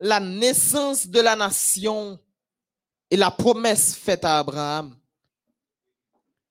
[0.00, 2.20] la naissance de la nation
[3.10, 4.94] et la promesse faite à Abraham.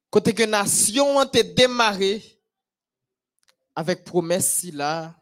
[0.09, 2.30] Côté que nation a été démarrée,
[3.75, 5.15] avec promesse là,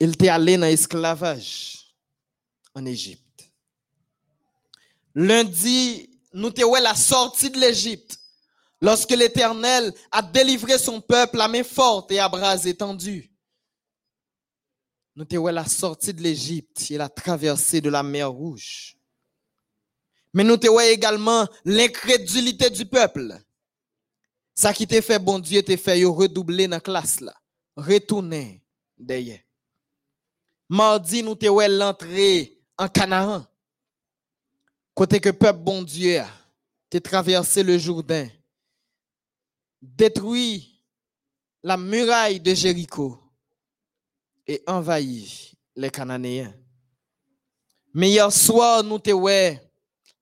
[0.00, 1.94] il était allé dans l'esclavage
[2.74, 3.50] en Égypte.
[5.14, 8.18] Lundi, nous avons la sortie de l'Égypte.
[8.80, 13.32] Lorsque l'Éternel a délivré son peuple à main forte et à bras étendus.
[15.16, 18.96] Nous avons la sortie de l'Égypte et la traversée de la mer Rouge.
[20.32, 23.36] Mais nous avons également l'incrédulité du peuple
[24.58, 27.32] Ça qui te fait bon Dieu te fait redoubler dans la classe là.
[27.76, 28.60] Retourner
[28.98, 29.38] derrière.
[30.68, 33.46] Mardi nous te l'entrée en Canaan.
[34.94, 36.22] Côté que peuple bon Dieu
[36.90, 38.28] te traversé le Jourdain.
[39.80, 40.82] Détruit
[41.62, 43.16] la muraille de Jéricho
[44.44, 46.52] et envahi les Cananéens.
[47.94, 49.12] Mais hier soir, nous te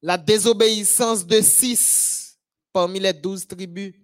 [0.02, 2.38] la désobéissance de six
[2.70, 3.94] parmi les douze tribus.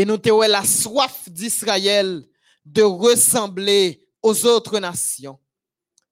[0.00, 2.26] Et nous ouais la soif d'Israël
[2.64, 5.38] de ressembler aux autres nations.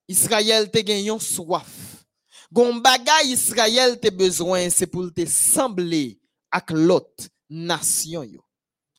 [0.07, 2.05] Israël te gagné soif.
[2.53, 6.21] Gon bagay Israël te besoin, c'est pour te sembler
[6.51, 8.29] avec l'autre nation.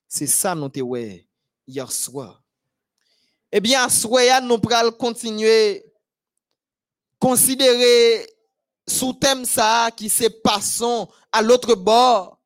[0.08, 1.28] C'est ça nous te ouais
[1.68, 2.42] hier soir.
[3.52, 5.86] Eh bien, soir, nous pourrons continuer
[7.20, 8.28] considérer
[8.88, 12.39] sous thème ça qui se passons à l'autre bord.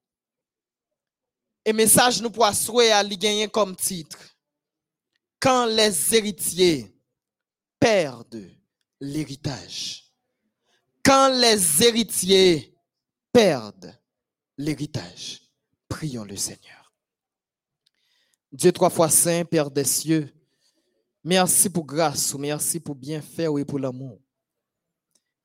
[1.66, 4.20] Et message nous pour souhaiter à gagner comme titre.
[5.40, 6.94] Quand les héritiers
[7.80, 8.50] perdent
[9.00, 10.12] l'héritage.
[11.04, 12.74] Quand les héritiers
[13.32, 13.98] perdent
[14.58, 15.42] l'héritage.
[15.88, 16.94] Prions le Seigneur.
[18.52, 20.32] Dieu trois fois saint, Père des cieux,
[21.24, 24.20] merci pour grâce, merci pour bien faire et pour l'amour.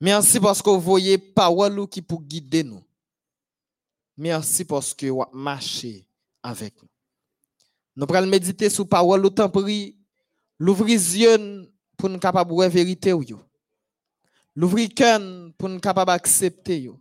[0.01, 2.85] Merci parce que vous voyez parole qui pour guider nous.
[4.16, 6.07] Merci parce que vous marchez
[6.43, 6.89] avec nous.
[7.97, 9.97] Nous allons méditer sur parole au temps pris,
[10.59, 13.24] l'ouvrir les yeux pour nous capables de vérité ou.
[14.55, 15.20] L'ouvrir cœur
[15.57, 17.01] pour nous capables d'accepter yo.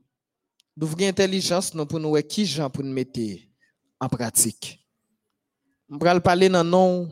[0.76, 3.20] L'ouvrir intelligence nous pour nous qui pour nous mettre
[4.00, 4.84] en pratique.
[5.90, 7.10] Nous allons parler dans non,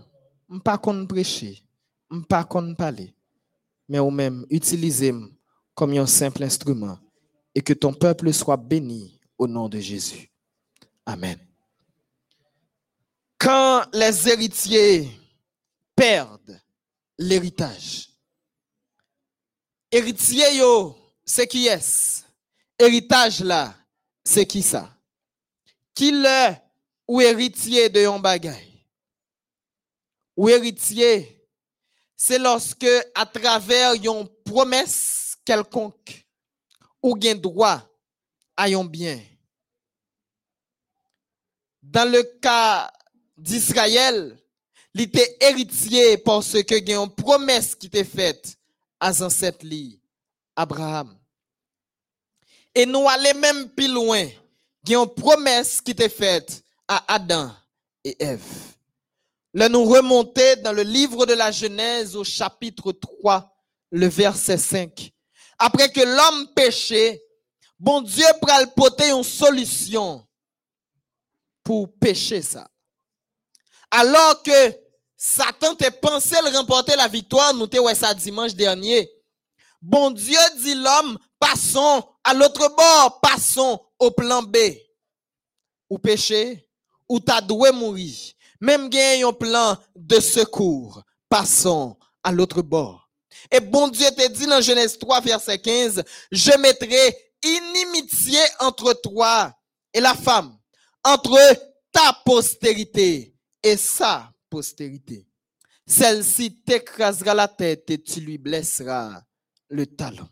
[0.63, 1.63] pas qu'on prêcher,
[2.27, 3.13] pas qu'on parler,
[3.87, 5.13] mais ou même utiliser
[5.73, 6.97] comme un simple instrument
[7.53, 10.29] et que ton peuple soit béni au nom de Jésus.
[11.05, 11.37] Amen.
[13.37, 15.11] Quand les héritiers
[15.95, 16.59] perdent
[17.17, 18.09] l'héritage,
[19.91, 20.57] héritier
[21.23, 22.25] c'est qui est?
[22.77, 23.75] Héritage là,
[24.23, 24.89] c'est qui ça?
[25.93, 26.53] Qui le
[27.07, 28.71] ou héritier de yon bagay?
[30.35, 31.47] Ou héritier,
[32.17, 36.25] c'est lorsque à travers yon promesse quelconque
[37.01, 37.81] ou gain droit
[38.57, 39.21] à un bien.
[41.81, 42.91] Dans le cas
[43.37, 44.37] d'Israël,
[44.93, 48.57] il était héritier parce que y a une promesse qui était faite
[48.99, 49.99] à ancêtre li,
[50.55, 51.17] Abraham.
[52.73, 54.25] Et nous allons même plus loin.
[54.85, 57.51] Il y a une promesse qui était faite à Adam
[58.03, 58.75] et Ève.
[59.53, 63.49] Là, nous remonter dans le livre de la Genèse au chapitre 3,
[63.91, 65.11] le verset 5.
[65.57, 67.21] Après que l'homme péché,
[67.79, 68.67] bon Dieu pral
[69.09, 70.25] une solution
[71.63, 72.69] pour pécher ça.
[73.97, 74.77] Alors que
[75.15, 79.09] Satan te pensé remporter la victoire, nous te ouais ça dimanche dernier.
[79.81, 84.57] Bon Dieu dit l'homme, passons à l'autre bord, passons au plan B.
[85.89, 86.67] Ou péché,
[87.07, 88.13] ou t'as doué mourir.
[88.59, 93.09] Même gagne un plan de secours, passons à l'autre bord.
[93.49, 99.53] Et bon Dieu te dit dans Genèse 3, verset 15, je mettrai inimitié entre toi
[99.93, 100.57] et la femme,
[101.01, 101.39] entre
[101.93, 103.34] ta postérité
[103.65, 105.27] et sa postérité.
[105.87, 109.23] Celle-ci t'écrasera la tête et tu lui blesseras
[109.69, 110.29] le talon.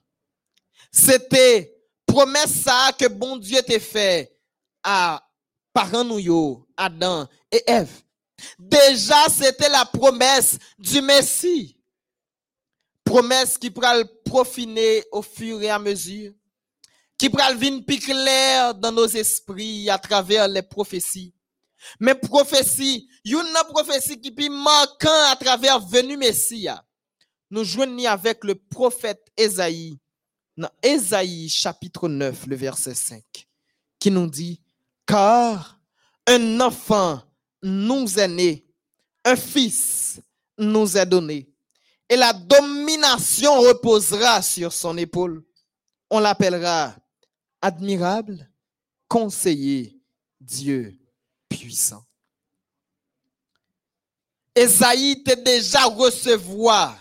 [0.92, 1.76] C'était
[2.06, 4.38] promesse ça que bon Dieu t'a fait
[4.84, 5.28] à
[5.74, 6.08] parents
[6.78, 8.04] Adam et Ève.
[8.60, 11.80] Déjà, c'était la promesse du Messie.
[13.04, 16.34] Promesse qui pral profiner au fur et à mesure.
[17.18, 21.34] Qui pral vin plus clair dans nos esprits à travers les prophéties.
[22.00, 26.68] Mais prophétie, une prophétie qui pi marquant à travers venu Messie.
[27.50, 30.00] Nous joignons avec le prophète Esaïe.
[30.56, 33.24] Dans Esaïe chapitre 9, le verset 5,
[34.00, 34.62] qui nous dit,
[35.06, 35.80] car
[36.28, 37.22] un enfant
[37.64, 38.66] nous est né,
[39.26, 40.22] un fils
[40.60, 41.50] nous est donné,
[42.08, 45.44] et la domination reposera sur son épaule.
[46.12, 46.96] On l'appellera
[47.60, 48.48] admirable,
[49.08, 50.00] conseiller,
[50.40, 51.03] Dieu
[51.58, 52.04] puissant.
[54.56, 56.98] Esaïe te déjà recevoir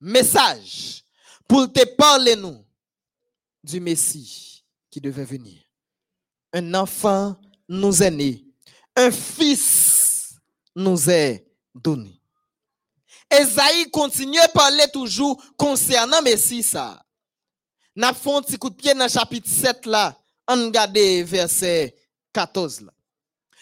[0.00, 1.02] message
[1.48, 2.64] pour te parler nous
[3.62, 5.60] du Messie qui devait venir.
[6.52, 7.36] Un enfant
[7.68, 8.44] nous est né,
[8.94, 10.36] un fils
[10.76, 12.20] nous est donné.
[13.28, 17.04] Esaïe continue à parler toujours concernant Messie ça.
[17.96, 18.12] N'a
[19.08, 20.16] chapitre 7 là,
[20.46, 21.96] on regarde verset
[22.32, 22.93] 14 là.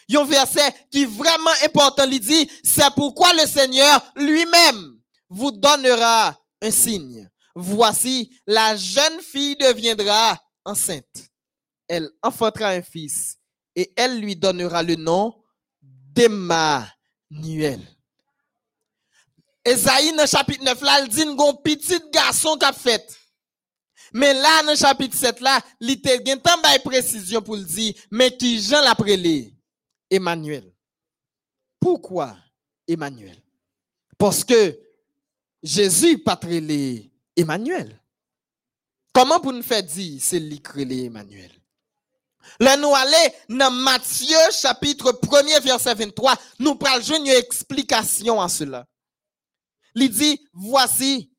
[0.09, 2.05] Il y a un verset qui est vraiment important.
[2.11, 4.99] Il dit, c'est pourquoi le Seigneur lui-même
[5.29, 7.29] vous donnera un signe.
[7.55, 11.29] Voici, la jeune fille deviendra enceinte.
[11.89, 13.37] Elle enfantera un fils
[13.77, 15.35] et elle lui donnera le nom
[15.81, 17.81] d'Emmanuel.
[19.65, 23.17] Esaïe, dans le chapitre 9, là, il dit, un petit garçon qui a fait.
[24.13, 27.95] Mais là, dans le chapitre 7, là, il y a une précision pour le dire,
[28.11, 29.52] mais qui Jean l'a prélé?
[30.13, 30.71] Emmanuel.
[31.81, 32.37] Pourquoi
[32.87, 33.37] Emmanuel?
[34.19, 34.79] Parce que
[35.63, 36.39] Jésus pas
[37.35, 37.99] Emmanuel.
[39.15, 41.51] Comment pour nous faire dire c'est lui créé Emmanuel?
[42.61, 48.87] Là, nous aller dans Matthieu chapitre 1er verset 23, nous prenons une explication à cela.
[49.95, 51.33] Il dit, voici,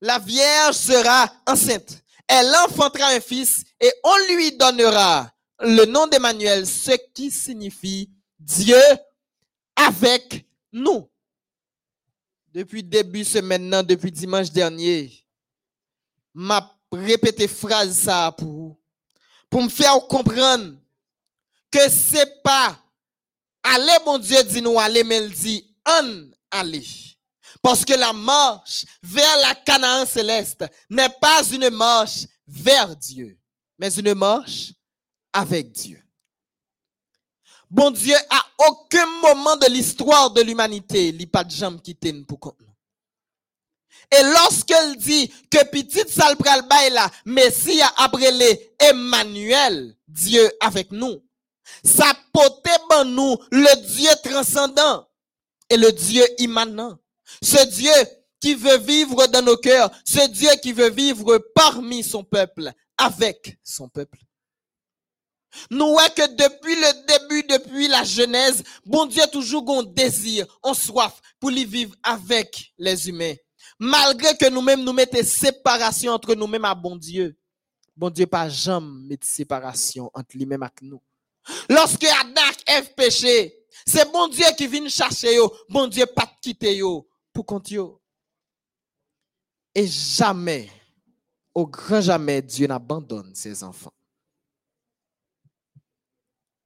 [0.00, 2.02] la Vierge sera enceinte.
[2.26, 8.10] Elle enfantera un fils et on lui donnera le nom d'Emmanuel, ce qui signifie
[8.46, 8.80] Dieu
[9.74, 11.10] avec nous.
[12.54, 15.12] Depuis début semaine, depuis dimanche dernier,
[16.32, 18.78] m'a répété phrase ça pour.
[19.50, 20.76] Pour me faire comprendre
[21.70, 22.78] que c'est pas
[23.62, 26.86] allez, mon Dieu, dit nous aller, mais il dit en aller.
[27.60, 33.38] Parce que la marche vers la Canaan céleste n'est pas une marche vers Dieu,
[33.78, 34.72] mais une marche
[35.32, 36.05] avec Dieu.
[37.70, 41.80] Bon Dieu, à aucun moment de l'histoire de l'humanité, il n'y a pas de jambe
[41.80, 42.60] qui tienne pour compte.
[44.12, 51.24] Et lorsqu'elle dit que petite salle pral là, Messie a appelé Emmanuel, Dieu avec nous,
[51.82, 55.08] ça pote ban nous le Dieu transcendant
[55.68, 56.98] et le Dieu immanent.
[57.42, 57.92] Ce Dieu
[58.40, 63.58] qui veut vivre dans nos cœurs, ce Dieu qui veut vivre parmi son peuple, avec
[63.64, 64.25] son peuple.
[65.70, 70.74] Nous voyons que depuis le début, depuis la Genèse, bon Dieu toujours un désir, un
[70.74, 73.34] soif pour vivre avec les humains.
[73.78, 77.36] Malgré que nous-mêmes nous mettons séparation entre nous-mêmes à bon Dieu.
[77.96, 81.00] Bon Dieu pas jamais mettre séparation entre lui-même et nous.
[81.68, 83.54] Lorsque Adam et péché,
[83.86, 87.72] c'est bon Dieu qui vient chercher yo, bon Dieu pas quitter yo pour compte
[89.74, 90.70] Et jamais,
[91.54, 93.92] au grand jamais, Dieu n'abandonne ses enfants.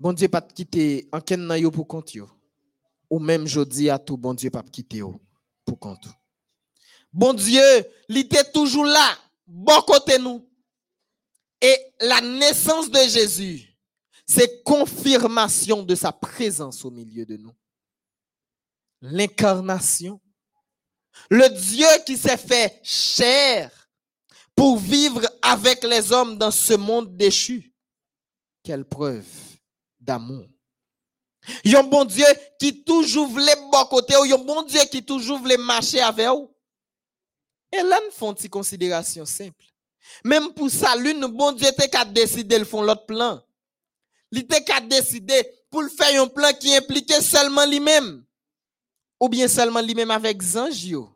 [0.00, 2.16] Bon Dieu pas quitter en ken pour compte
[3.10, 5.02] Ou même jodi à tout bon Dieu pas quitter
[5.66, 6.08] pour compte.
[7.12, 7.62] Bon Dieu,
[8.08, 10.48] il était toujours là, bon côté nous.
[11.60, 13.76] Et la naissance de Jésus,
[14.24, 17.52] c'est confirmation de sa présence au milieu de nous.
[19.02, 20.18] L'incarnation.
[21.28, 23.70] Le Dieu qui s'est fait chair
[24.54, 27.74] pour vivre avec les hommes dans ce monde déchu.
[28.62, 29.49] Quelle preuve
[30.00, 30.46] d'amour.
[31.64, 32.24] Il y a bon Dieu
[32.58, 36.28] qui toujours voulait bon côté, il y un bon Dieu qui toujours voulait marcher avec
[36.28, 36.50] vous.
[37.72, 39.64] Et là, nous font une considération simple.
[40.24, 43.40] Même pour ça, l'une, bon Dieu était qu'à décider de faire l'autre plan.
[44.32, 48.24] Il était qu'à décider pour faire un plan qui impliquait seulement lui-même.
[49.20, 51.14] Ou bien seulement lui-même avec Zangio.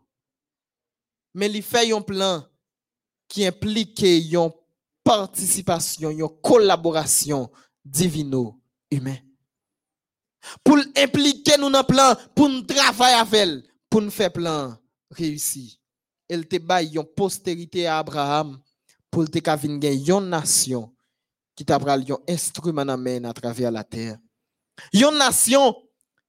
[1.32, 2.44] Mais il fait un plan
[3.26, 4.50] qui impliquait une
[5.02, 7.50] participation, une collaboration
[10.62, 14.76] Pour impliquer nous dans le plan, pour nous travailler avec elle, pour nous faire plan
[15.10, 15.80] réussi
[16.28, 18.60] elle te baille une postérité à Abraham
[19.10, 20.94] pour te kavin une nation
[21.54, 24.18] qui t'a pral un instrument à travers la terre.
[24.92, 25.76] Une nation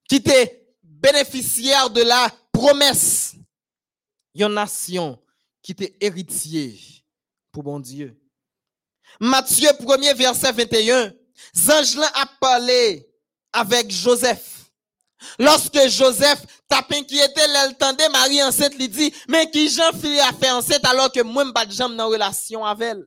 [0.07, 3.35] qui était bénéficiaire de la promesse.
[4.35, 5.19] Une nation
[5.61, 6.79] qui était héritier
[7.51, 8.21] pour bon Dieu.
[9.19, 11.13] Matthieu 1er verset 21.
[11.55, 13.07] Zangelin a parlé
[13.53, 14.71] avec Joseph.
[15.39, 20.33] Lorsque Joseph tapin qui était l'entendait Marie enceinte, lui dit, mais qui Jean fille a
[20.33, 23.05] fait enceinte alors que moi, pas de jambe dans relation avec elle.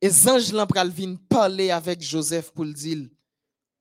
[0.00, 0.10] Et
[0.52, 0.92] l'en pral
[1.28, 3.08] parler avec Joseph pour le dire,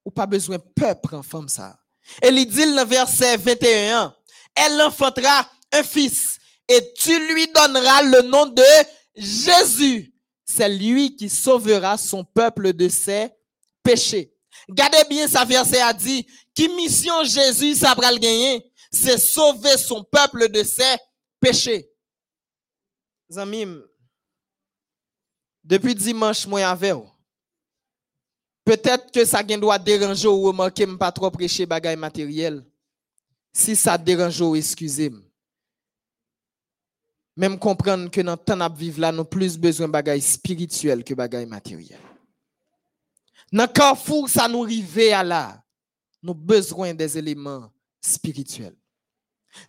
[0.03, 1.77] ou pas besoin peur prendre femme ça.
[2.21, 4.15] Et il dit dans verset 21,
[4.55, 8.63] elle enfantera un fils et tu lui donneras le nom de
[9.15, 10.13] Jésus.
[10.49, 13.29] C'est lui qui sauvera son peuple de ses
[13.83, 14.33] péchés.
[14.69, 16.25] Gardez bien sa verset a dit,
[16.55, 20.95] qui mission Jésus va le gagner, c'est sauver son peuple de ses
[21.39, 21.89] péchés.
[23.29, 23.83] Zamim,
[25.63, 26.95] depuis dimanche, moi avec
[28.63, 32.65] Peut-être que ça doit déranger ou remarquer pas trop prêcher bagaille matériel.
[33.51, 35.26] Si ça dérange, excusez-moi.
[37.37, 41.03] Même comprendre que dans le temps de vivre là, nous plus besoin de bagaille spirituel
[41.03, 41.99] que bagaille matériel.
[43.53, 45.63] Dans carrefour, ça nous arrive à là.
[46.21, 47.69] Nous avons besoin des éléments
[48.01, 48.75] spirituels.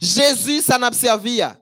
[0.01, 1.43] Jésus, ça n'a servi.
[1.43, 1.57] à.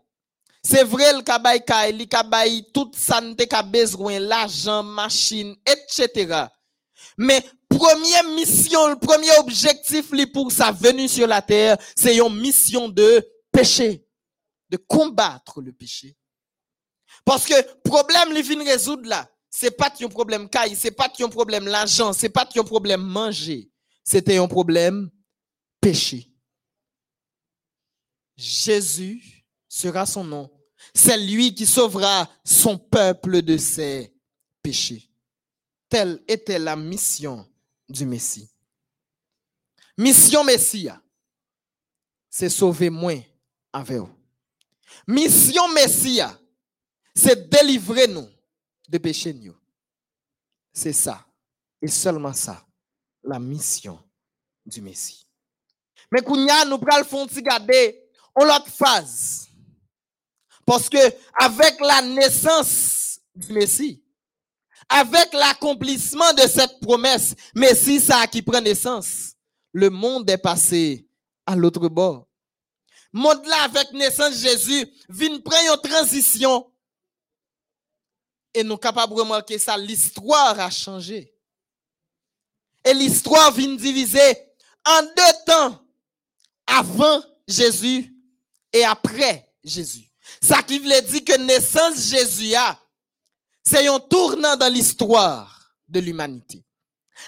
[0.62, 6.46] C'est vrai, le kabay kay, le kabay, tout ça n'a pas besoin, l'argent, machine, etc.
[7.18, 12.40] Mais première mission, le premier objectif li pour sa venue sur la terre, c'est une
[12.40, 14.05] mission de péché,
[14.70, 16.16] de combattre le péché.
[17.24, 21.28] Parce que problème li vient résoudre là, c'est pas un problème caille, c'est pas un
[21.28, 23.70] problème l'argent, c'est pas un problème manger,
[24.04, 25.10] c'était un problème
[25.80, 26.30] péché.
[28.36, 30.50] Jésus sera son nom.
[30.94, 34.14] C'est lui qui sauvera son peuple de ses
[34.62, 35.10] péchés.
[35.88, 37.48] Telle était la mission
[37.88, 38.50] du Messie.
[39.96, 41.00] Mission Messia,
[42.28, 43.20] c'est sauver moins
[43.72, 44.15] avec vous.
[45.06, 46.38] Mission Messia,
[47.14, 48.28] c'est délivrer nous
[48.88, 49.54] de péché nous.
[50.72, 51.24] C'est ça,
[51.80, 52.64] et seulement ça,
[53.22, 53.98] la mission
[54.64, 55.26] du Messie.
[56.12, 58.02] Mais kounya nous pral font garder
[58.34, 59.48] en l'autre phase.
[60.64, 60.98] Parce que
[61.34, 64.02] avec la naissance du Messie,
[64.88, 69.34] avec l'accomplissement de cette promesse, Messie ça qui prend naissance,
[69.72, 71.08] le monde est passé
[71.44, 72.26] à l'autre bord.
[73.16, 76.70] Monde là avec naissance Jésus, vient prendre une transition.
[78.52, 81.34] Et nous capables de remarquer ça, l'histoire a changé.
[82.84, 84.36] Et l'histoire vient diviser
[84.84, 85.82] en deux temps,
[86.66, 88.14] avant Jésus
[88.70, 90.12] et après Jésus.
[90.42, 92.78] Ça qui veut dire que naissance Jésus a,
[93.62, 96.62] c'est un tournant dans l'histoire de l'humanité.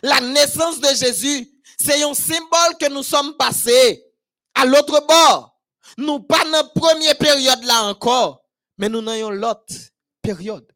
[0.03, 1.49] La naissance de Jésus,
[1.81, 4.05] c'est un symbole que nous sommes passés
[4.55, 5.58] à l'autre bord.
[5.97, 8.43] Nous pas dans la première période là encore,
[8.77, 9.75] mais nous n'ayons l'autre
[10.23, 10.67] période.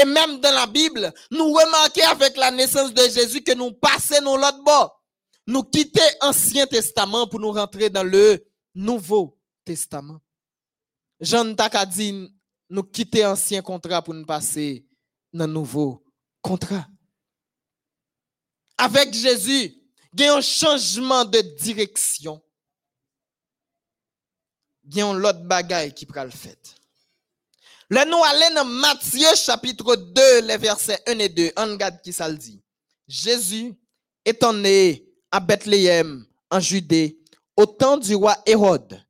[0.00, 4.22] Et même dans la Bible, nous remarquons avec la naissance de Jésus que nous passons
[4.22, 5.02] dans l'autre bord.
[5.46, 10.20] Nous quittons l'Ancien Testament pour nous rentrer dans le Nouveau Testament.
[11.20, 11.86] Jean Taka
[12.70, 14.86] nous quitter ancien contrat pour nous passer
[15.32, 16.04] dans le nouveau
[16.40, 16.86] contrat.
[18.78, 19.74] Avec Jésus,
[20.14, 22.40] il y a un changement de direction.
[24.92, 26.30] Il y a l'autre bagaille qui prend le
[27.90, 31.52] nous allons dans Matthieu chapitre 2, les versets 1 et 2.
[31.56, 32.60] On regarde qui ça le dit.
[33.06, 33.72] Jésus
[34.24, 37.18] étant né à Bethléem, en Judée,
[37.56, 39.00] au temps du roi Hérode.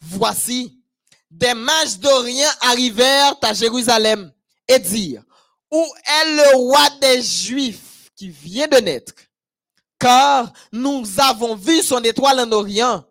[0.00, 0.80] Voici,
[1.28, 4.32] des mages d'Orient arrivèrent à Jérusalem
[4.68, 5.24] et dirent,
[5.72, 9.12] où est le roi des Juifs qui vient de naître?
[9.98, 13.04] Car nous avons vu son étoile en Orient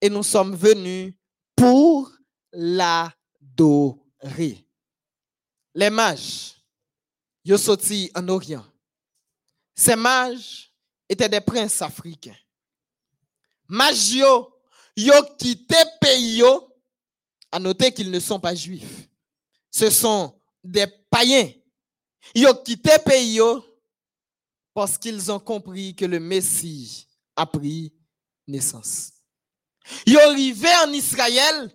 [0.00, 1.12] et nous sommes venus
[1.56, 2.12] pour
[2.52, 3.16] l'adorer.
[5.74, 6.54] Les mages,
[7.44, 8.64] ils sont sortis en Orient.
[9.74, 10.72] Ces mages
[11.08, 12.36] étaient des princes africains.
[13.68, 14.54] Mages, yo,
[14.96, 16.42] yo quitté pays
[17.50, 19.08] à noter qu'ils ne sont pas juifs.
[19.70, 21.50] Ce sont des païens.
[22.34, 23.40] Ils ont quitté pays
[24.72, 27.92] parce qu'ils ont compris que le Messie a pris
[28.46, 29.15] naissance.
[30.06, 31.70] Ils sont arrivés en Israël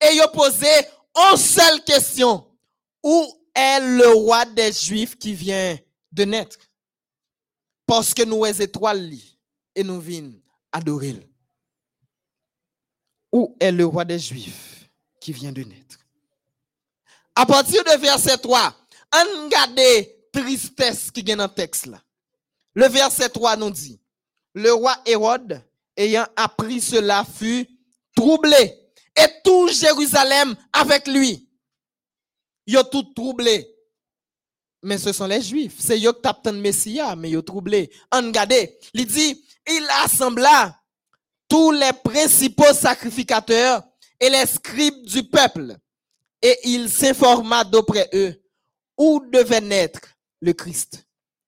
[0.00, 0.66] et ils posé
[1.14, 2.46] une seule question.
[3.02, 5.76] Où est le roi des Juifs qui vient
[6.12, 6.58] de naître?
[7.86, 9.12] Parce que nous sommes étoiles
[9.74, 10.40] et nous venons
[10.72, 11.16] adorer.
[13.32, 14.90] Où est le roi des Juifs
[15.20, 15.98] qui vient de naître?
[17.34, 18.74] À partir de verset 3,
[19.14, 19.80] on regarde
[20.32, 22.02] tristesse qui est dans le texte là.
[22.74, 24.00] Le verset 3 nous dit,
[24.54, 25.62] le roi Hérode,
[25.98, 27.68] ayant appris cela, fut
[28.14, 28.74] troublé.
[29.16, 31.48] Et tout Jérusalem avec lui.
[32.66, 33.68] Ils ont tout troublé.
[34.82, 35.76] Mais ce sont les Juifs.
[35.78, 37.90] C'est eux qui Messia, mais ils ont troublé.
[38.12, 38.54] Regarde,
[38.94, 40.78] il dit, il assembla
[41.48, 43.82] tous les principaux sacrificateurs
[44.20, 45.76] et les scribes du peuple.
[46.40, 48.40] Et il s'informa d'auprès eux
[48.96, 50.00] où devait naître
[50.40, 51.04] le Christ.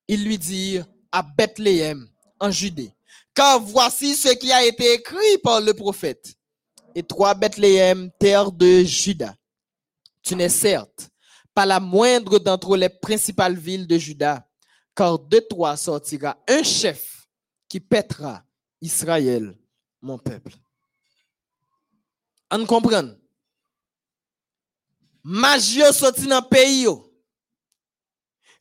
[0.08, 2.08] Ils lui dirent à Bethléem,
[2.40, 2.92] en Judée.
[3.62, 6.34] Voici ce qui a été écrit par le prophète.
[6.94, 9.34] Et toi, Bethléem, terre de Juda,
[10.22, 11.10] tu n'es certes
[11.54, 14.46] pas la moindre d'entre les principales villes de Juda,
[14.94, 17.26] car de toi sortira un chef
[17.68, 18.42] qui pètera
[18.80, 19.56] Israël,
[20.00, 20.52] mon peuple.
[22.50, 23.10] On comprend?
[25.22, 26.88] Magio sorti dans le pays.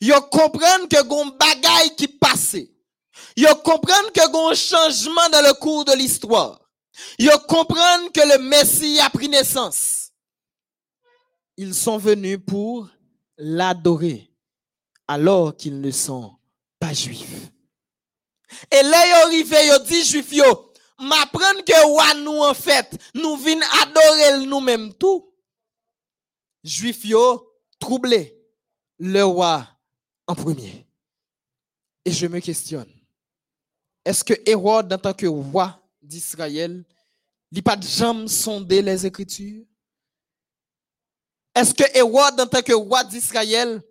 [0.02, 2.58] Yo comprennent que gon bagay qui passe.
[3.36, 6.60] Yo comprennent que gon changement dans le cours de l'histoire.
[7.18, 10.12] Yo comprennent que le Messie a pris naissance.
[11.58, 12.88] Ils sont venus pour
[13.38, 14.32] l'adorer
[15.08, 16.36] alors qu'ils ne sont
[16.80, 17.50] pas juifs.
[18.72, 23.62] Et là, yo arrivé, yo dit juif yo, m'apprendre que nous en fait, nous vinn
[23.82, 25.34] adorer nous-mêmes tout.
[26.64, 28.38] Juif yo troublé
[28.98, 29.68] le roi
[30.28, 30.86] en premier.
[32.06, 32.99] Et je me questionne.
[34.10, 36.84] Est-ce que Hérode, en tant que roi d'Israël,
[37.52, 39.64] n'a pas jamais sondé les Écritures?
[41.54, 43.84] Est-ce que Hérode, en tant que roi d'Israël,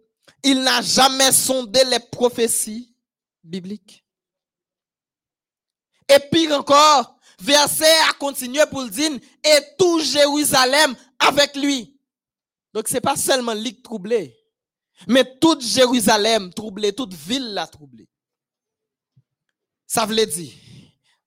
[0.43, 2.93] il n'a jamais sondé les prophéties
[3.45, 4.05] bibliques?
[6.09, 11.97] Et pire encore, verset a continué pour le dire, et tout Jérusalem avec lui.
[12.75, 14.37] Donc c'est pas seulement lui troublé,
[15.07, 18.09] mais toute Jérusalem troublé, toute ville l'a troublé.
[19.89, 20.53] Ça veut dire,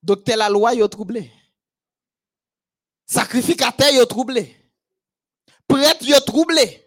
[0.04, 1.32] docteur la loi yo troublé.
[3.08, 4.56] Sacrificateur yo troublé.
[5.68, 6.78] Prêtre yo troublé.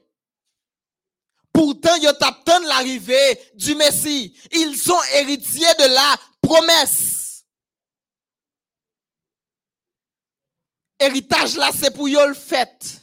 [1.53, 4.39] Pourtant, yo t'attendent l'arrivée du Messie.
[4.53, 7.45] Ils sont héritiers de la promesse.
[11.01, 13.01] Héritage là, c'est pour yo le fait.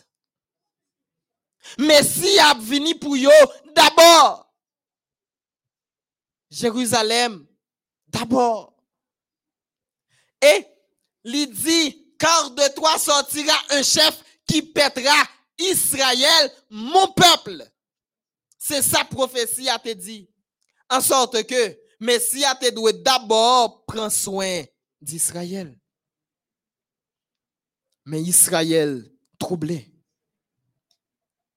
[1.77, 3.31] Messie a venu pour yo
[3.75, 4.49] d'abord.
[6.49, 7.45] Jérusalem,
[8.11, 8.75] d'abord.
[10.41, 10.65] Et
[11.23, 15.23] il dit, car de toi sortira un chef qui pètera
[15.57, 17.63] Israël, mon peuple.
[18.57, 20.29] C'est sa prophétie a te dit.
[20.89, 24.63] En sorte que Messie a te doit d'abord prendre soin
[24.99, 25.79] d'Israël.
[28.05, 29.09] Mais Israël
[29.39, 29.87] troublé.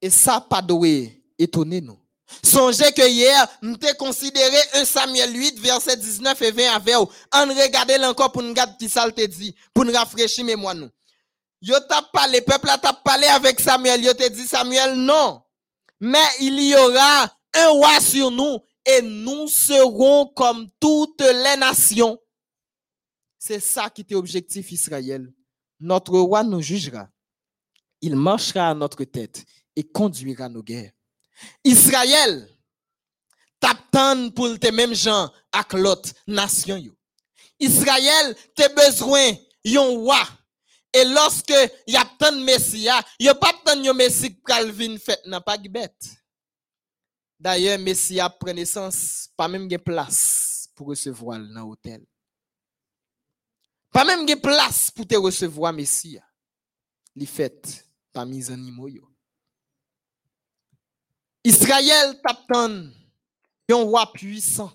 [0.01, 2.04] Et ça pas doué étonner nous.
[2.43, 7.11] Songez que hier, nous t'ai considéré 1 Samuel 8, verset 19 et 20 avec vous.
[7.33, 10.91] On encore pour nous regarder qui ça dit, pour nous rafraîchir mémoire nous.
[11.61, 15.41] Yo t'a parlé, peuple a parlé avec Samuel, yo te dit Samuel, non.
[15.99, 22.19] Mais il y aura un roi sur nous et nous serons comme toutes les nations.
[23.39, 25.33] C'est ça qui était objectif Israël.
[25.81, 27.09] Notre roi nous jugera.
[28.01, 29.45] Il marchera à notre tête
[29.77, 30.93] et conduira nos guerres.
[31.65, 32.49] Israël,
[33.61, 36.83] t'attend pour tes mêmes gens avec l'autre nation.
[37.59, 39.33] Israël, t'es besoin
[39.65, 40.21] yon roi.
[40.93, 41.55] Et lorsque
[41.87, 45.57] y a tant de messia, y a pas tant de messie qui fait n'a pas.
[47.39, 52.07] D'ailleurs, messia prend naissance, pas même de place pour recevoir dans l'hôtel.
[53.91, 56.25] Pas même de place pour te recevoir messia.
[57.17, 58.89] Li fait parmi les animaux.
[61.45, 62.87] Israël t'attend
[63.71, 64.73] un roi puissant.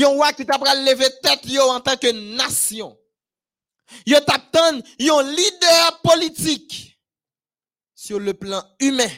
[0.00, 2.98] Un roi qui t'a lever tête en tant que nation.
[4.06, 7.00] Yo t'attend un leader politique
[7.94, 9.10] sur le plan humain.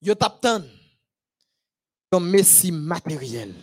[0.00, 0.62] Yo t'attend
[2.12, 3.54] un messie matériel.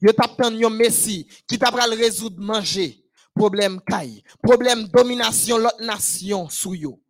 [0.00, 3.06] Yo t'attend un messie qui t'a résoudre manger
[3.36, 7.02] problème caille, problème domination l'autre nation sous yo.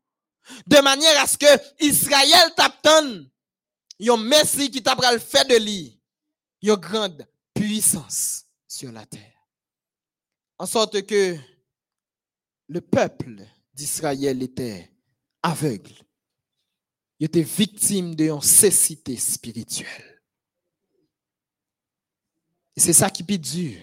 [0.67, 3.25] De manière à ce que Israël t'attend
[4.01, 6.01] un messie qui t'a le fait de lui
[6.63, 9.49] une grande puissance sur la terre.
[10.59, 11.37] En sorte que
[12.69, 14.91] le peuple d'Israël était
[15.43, 15.93] aveugle.
[17.19, 20.23] Il était victime d'une cécité spirituelle.
[22.75, 23.81] Et c'est ça qui est dur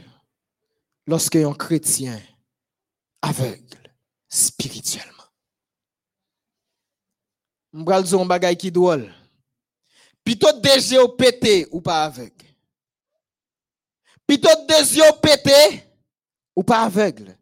[1.07, 2.21] lorsque un chrétien
[3.21, 3.77] aveugle
[4.29, 5.22] spirituellement.
[7.73, 9.11] M'bral un bagay qui drôle.
[10.23, 12.45] Plutôt des yeux pété ou pas aveugle.
[14.25, 15.83] Plutôt des yeux pété
[16.55, 17.35] ou pas aveugle.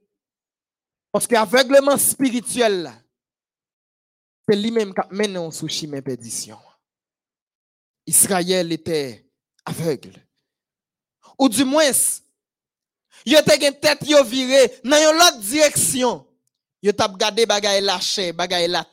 [1.12, 2.91] Parce que aveuglement spirituel
[4.52, 6.58] c'est lui-même qui mène sous chemin perdition.
[8.06, 9.26] Israël était
[9.64, 10.14] aveugle.
[11.40, 11.90] Ou du moins,
[13.26, 16.28] il était une tête yo viré dans une autre direction.
[16.84, 18.86] Yo t'a regardé la chair, bagay la.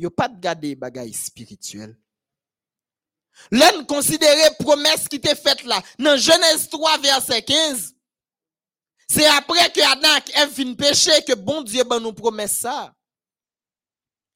[0.00, 1.94] Yo pas de garder bagay spirituel.
[3.50, 7.94] L'un considérer promesse qui était faite là dans Genèse 3 verset 15.
[9.10, 12.94] C'est après que Adam et Ève viennent pécher que bon Dieu ben nous promet ça.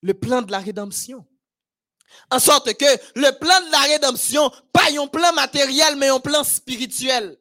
[0.02, 1.26] Le plan de la rédemption.
[2.30, 2.84] En sorte que
[3.14, 7.38] le plan de la rédemption, pas un plan matériel, mais un plan spirituel.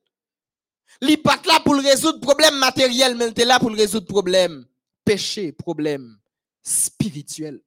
[1.02, 4.66] Il pas là pour résoudre problème matériel, mais il est là pour résoudre problème
[5.04, 6.18] péché, problème
[6.64, 7.62] spirituel.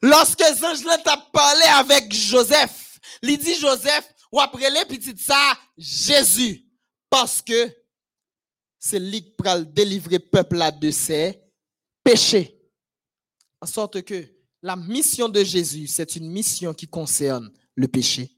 [0.00, 5.58] Lorsque les anges t'a parlé avec Joseph, il dit Joseph, ou après les petites ça,
[5.76, 6.64] Jésus.
[7.10, 7.70] Parce que
[8.78, 11.40] c'est lui qui va délivrer le peuple de ses
[12.02, 12.58] péchés.
[13.60, 14.24] En sorte que
[14.62, 18.30] la mission de Jésus, c'est une mission qui concerne le péché.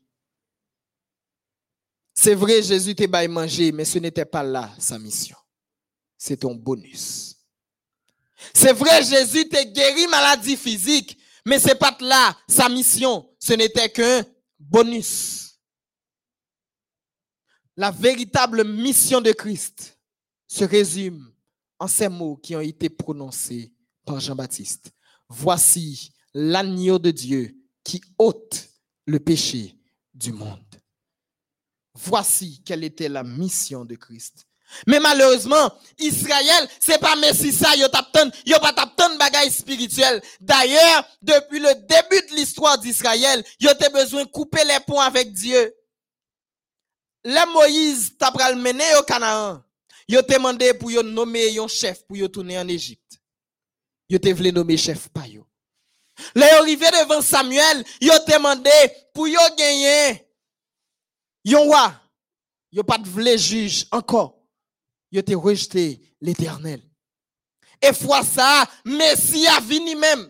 [2.14, 5.36] C'est vrai, Jésus t'a baillé manger, mais ce n'était pas là sa mission.
[6.16, 7.36] C'est ton bonus.
[8.54, 13.28] C'est vrai, Jésus t'a guéri maladie physique, mais c'est pas là sa mission.
[13.38, 14.24] Ce n'était qu'un
[14.58, 15.58] bonus.
[17.76, 19.98] La véritable mission de Christ
[20.46, 21.32] se résume
[21.78, 23.72] en ces mots qui ont été prononcés
[24.04, 24.92] par Jean-Baptiste.
[25.28, 28.68] Voici l'agneau de Dieu qui ôte
[29.06, 29.76] le péché
[30.12, 30.60] du monde.
[31.94, 34.46] Voici quelle était la mission de Christ.
[34.86, 40.20] Mais malheureusement, Israël, c'est pas Messie ça, yo tapton, yo pas tapton bagaille spirituel.
[40.40, 45.32] D'ailleurs, depuis le début de l'histoire d'Israël, yo te besoin de couper les ponts avec
[45.32, 45.74] Dieu.
[47.24, 49.62] Le Moïse t'a pral mené au Canaan.
[50.06, 53.18] Yo te demandé pour yo nommer un chef pour yo tourner en Égypte.
[54.08, 55.46] Yo te voulu nommer chef pa yo.
[56.34, 58.70] Le yo arrivé devant Samuel, yo te demandé
[59.14, 60.28] pour yo gagner
[61.44, 61.94] yon roi.
[62.70, 64.43] Yo pas de vle juge encore.
[65.14, 66.82] Yo te rejeté l'éternel.
[67.80, 70.28] Et fois ça, Messie a venu même.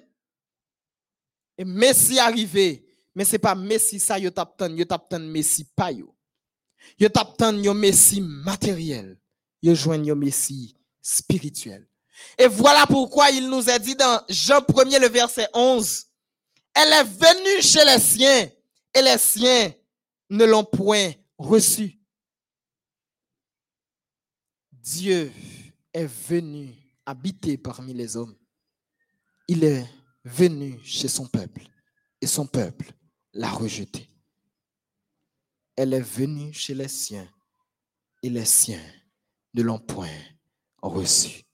[1.56, 2.84] Et Messie arrivé.
[3.14, 6.14] Mais c'est pas Messie ça yo taptan, yo taptan Messie pa yo.
[6.98, 9.16] Yo taptan yo Messie matériel.
[9.62, 11.88] Yo joignent yo Messie spirituel.
[12.36, 16.06] Et voilà pourquoi il nous a dit dans Jean 1er le verset 11,
[16.74, 18.50] elle est venue chez les siens
[18.92, 19.72] et les siens
[20.28, 21.98] ne l'ont point reçue.
[24.84, 25.32] Dieu
[25.94, 28.36] est venu habiter parmi les hommes.
[29.48, 29.88] Il est
[30.22, 31.62] venu chez son peuple
[32.20, 32.92] et son peuple
[33.32, 34.10] l'a rejeté.
[35.74, 37.26] Elle est venue chez les siens
[38.22, 38.84] et les siens
[39.54, 40.20] ne l'ont point
[40.82, 41.44] reçu.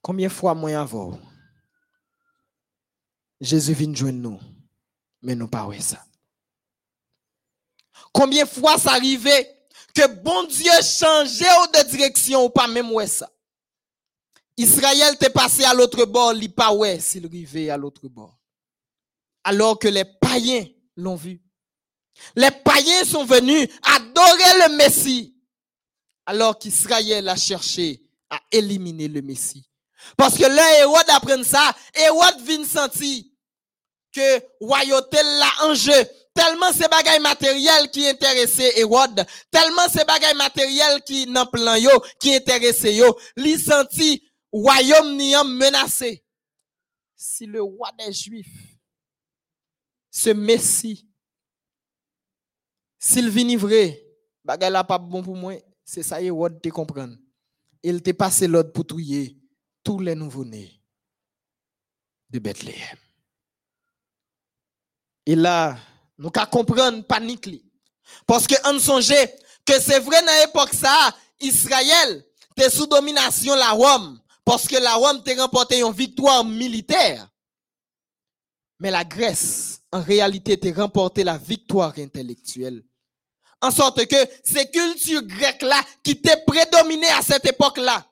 [0.00, 1.18] Combien de fois moi avant,
[3.40, 4.40] Jésus vient joindre nous,
[5.22, 6.06] mais nous pas ça.
[8.12, 9.63] Combien de fois ça arrivait
[9.94, 13.30] que bon Dieu changeait de direction ou pas même ouais ça.
[14.56, 18.38] Israël t'est passé à l'autre bord, il pas ouais s'il arrivait à l'autre bord.
[19.42, 20.66] Alors que les païens
[20.96, 21.40] l'ont vu.
[22.36, 25.36] Les païens sont venus adorer le Messie.
[26.26, 29.68] Alors qu'Israël a cherché à éliminer le Messie.
[30.16, 33.24] Parce que là, Hérode apprend ça, Hérode vient sentir
[34.12, 36.08] que royauté là en jeu.
[36.34, 41.90] Tellement c'est bagaille matériel qui intéressait Hérode, tellement c'est bagaille matériel qui nan plan yo,
[42.18, 44.20] qui intéressait yo, li senti
[44.52, 46.24] royaume ni menacé.
[47.14, 48.76] Si le roi des Juifs,
[50.10, 51.08] ce Messie,
[52.98, 54.04] s'il vient vrai,
[54.44, 55.54] là pas bon pour moi,
[55.84, 57.16] c'est ça Hérode te comprendre.
[57.82, 59.38] Il te passé l'ordre pour trouiller
[59.84, 60.82] tous les nouveau-nés
[62.30, 62.98] de Bethléem.
[65.26, 65.78] Et là,
[66.18, 67.48] nous qu'à comprendre panique.
[68.26, 69.14] Parce que on songe
[69.64, 72.24] que c'est vrai dans l'époque ça, Israël
[72.56, 77.28] était sous domination la Rome parce que la Rome t'a remporté une victoire militaire.
[78.78, 82.82] Mais la Grèce en réalité t'a remporté la victoire intellectuelle.
[83.60, 88.06] En sorte que ces cultures grecques là qui étaient prédominées à cette époque là.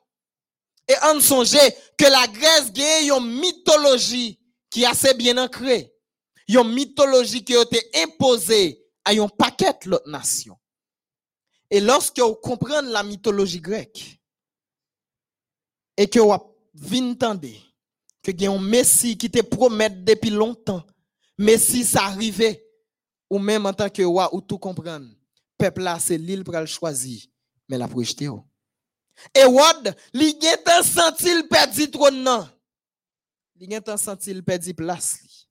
[0.87, 1.57] Et on songe
[1.97, 4.39] que la Grèce gagne une mythologie
[4.69, 5.92] qui est assez bien ancrée
[6.47, 10.57] une mythologie qui a été imposée à un paquet l'autre nation.
[11.69, 14.19] Et lorsque vous comprenez la mythologie grecque,
[15.97, 17.59] et que vous entendez
[18.21, 20.83] que il y a un Messie qui te promet depuis longtemps,
[21.37, 22.65] Messie ça arrivé,
[23.29, 25.07] ou même en tant que roi, ou tout comprendre,
[25.57, 27.23] peuple là, c'est l'île pour le choisir,
[27.67, 28.29] mais la projeté.
[29.33, 32.49] Et Wad, li gen senti le perdu trône.
[33.59, 35.42] Li gen senti le perdu place.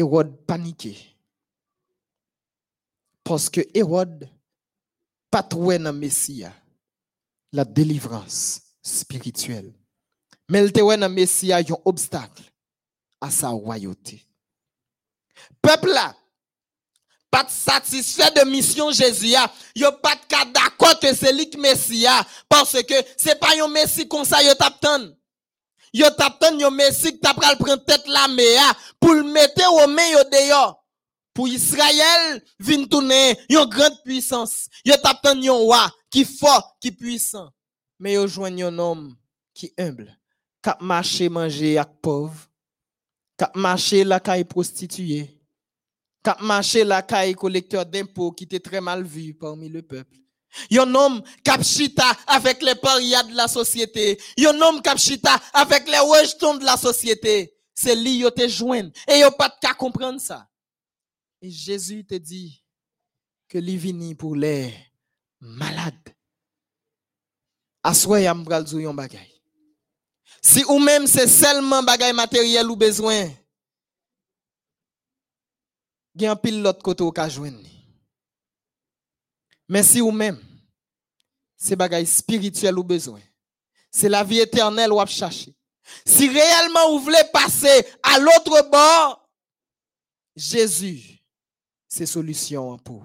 [0.00, 0.96] Hérode paniqué.
[3.22, 4.28] Parce que Hérode
[5.30, 6.52] pas trouvé dans Messia
[7.52, 9.72] la délivrance spirituelle.
[10.48, 12.42] Mais il trouvé dans Messia un obstacle
[13.20, 14.26] à sa royauté.
[15.60, 16.16] Peuple là,
[17.30, 19.52] pas satisfait de mission Jésus a,
[19.92, 20.16] pas
[20.46, 24.52] d'accord que c'est lui Messia parce que c'est pas un Messie comme ça yo.
[25.92, 29.88] Yo t'attend yo Messie qui t'a pral prendre tête la mea pour le mettre au
[29.88, 30.76] main yo dehors.
[31.34, 34.68] Pour Israël vinn tourner une grande puissance.
[34.84, 37.50] Yo t'attend yon roi qui fort, qui puissant.
[37.98, 39.16] Mais yo joignent un homme
[39.52, 40.16] qui humble,
[40.62, 42.48] qui marché manger avec pauvre,
[43.36, 45.40] qui marché la caille prostituée,
[46.22, 50.19] qui marché la caille collecteur d'impôts qui était très mal vu parmi le peuple.
[50.70, 54.20] Yon homme capchita avec les parias de la société.
[54.36, 57.54] Yon homme capchita avec les rejetons de la société.
[57.74, 58.90] C'est lui yo te joindre.
[59.08, 60.46] Et yo pas de comprendre ça.
[61.42, 62.62] Et Jésus te dit,
[63.50, 64.72] que li vini pour les
[65.40, 66.14] malades.
[67.82, 69.26] Assoy am pral zou yon bagay.
[70.40, 73.28] Si ou même c'est seulement bagay matériel ou besoin,
[76.14, 77.79] gen pile l'autre côté ou ka joindre.
[79.70, 80.38] Mais si ou même
[81.56, 83.20] c'est bagay spirituel ou besoin,
[83.88, 85.54] c'est la vie éternelle ou ap chercher.
[86.04, 89.28] Si réellement vous voulez passer à l'autre bord,
[90.34, 91.20] Jésus,
[91.86, 93.02] c'est solution pour.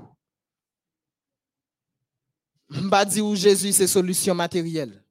[2.69, 2.81] vous.
[2.81, 5.03] M'pa di ou Jésus, c'est solution matérielle.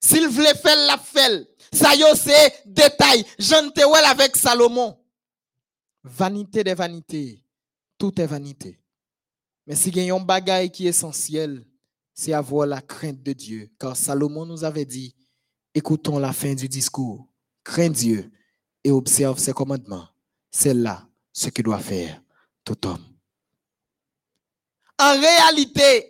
[0.00, 3.24] S'il voulait faire la fait, ça yo c'est détail.
[3.40, 4.96] Jean Tewel avec Salomon?
[6.04, 7.42] Vanité des vanités.
[7.98, 8.81] Tout est vanité.
[9.66, 11.64] Mais si y a un bagage qui est essentiel,
[12.14, 13.70] c'est avoir la crainte de Dieu.
[13.78, 15.14] Car Salomon nous avait dit,
[15.74, 17.26] écoutons la fin du discours.
[17.64, 18.30] Crains Dieu
[18.82, 20.08] et observe ses commandements.
[20.50, 22.20] C'est là ce que doit faire
[22.64, 23.04] tout homme.
[24.98, 26.08] En réalité,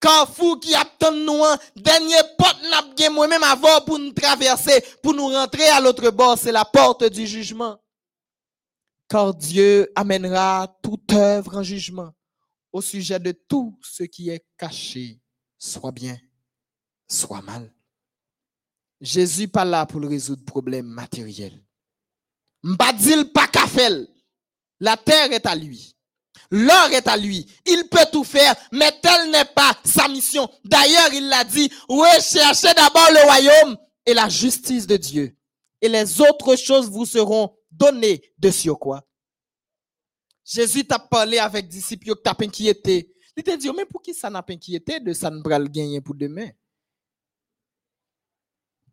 [0.00, 5.28] Carrefour qui attend nous, un dernier porte n'a moi-même avant pour nous traverser, pour nous
[5.28, 7.78] rentrer à l'autre bord, c'est la porte du jugement.
[9.08, 12.12] Car Dieu amènera toute œuvre en jugement
[12.76, 15.18] au sujet de tout ce qui est caché,
[15.58, 16.18] soit bien,
[17.08, 17.72] soit mal.
[19.00, 21.58] Jésus pas là pour résoudre problème matériel.
[22.62, 24.06] M'pa dil pas faire.
[24.78, 25.96] La terre est à lui.
[26.50, 27.50] L'or est à lui.
[27.64, 30.46] Il peut tout faire, mais telle n'est pas sa mission.
[30.62, 35.34] D'ailleurs, il l'a dit, recherchez d'abord le royaume et la justice de Dieu.
[35.80, 39.02] Et les autres choses vous seront données de quoi.
[40.46, 43.12] Jésus t'a parlé avec disciples qui t'a inquiété.
[43.36, 46.00] Il t'a dit, mais pour qui ça n'a pas inquiété de ça ne le gagner
[46.00, 46.50] pour demain?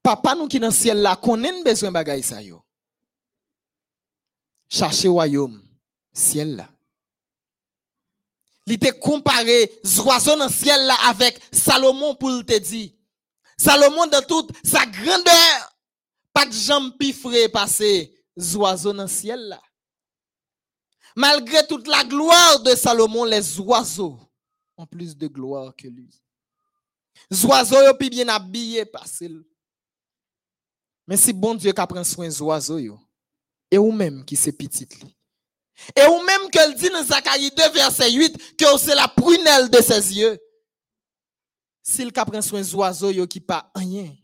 [0.02, 2.66] Papa nous qui dans le ciel là, connaît besoin de bagay ça yo.
[4.68, 5.64] Cherchez royaume,
[6.12, 6.70] ciel là.
[8.66, 9.72] Il te comparé
[10.04, 12.92] oiseau dans le ciel là avec Salomon pour te dire.
[13.56, 15.78] Salomon dans toute sa grandeur,
[16.34, 18.26] pas de jambes pifré passer
[18.56, 19.62] oiseaux dans le ciel là.
[21.16, 24.20] Malgré toute la gloire de Salomon, les oiseaux
[24.78, 26.10] ont plus de gloire que lui.
[27.30, 29.32] Les oiseaux sont bien habillés passer.
[31.08, 32.80] Mais si bon Dieu qui prend soin des oiseaux,
[33.70, 34.88] et ou même qui c'est petit.
[35.96, 39.82] Et ou même qu'elle dit dans Zacharie 2, verset 8, que c'est la prunelle de
[39.82, 40.40] ses yeux.
[41.82, 44.16] S'il prend soin des oiseaux qui pas rien,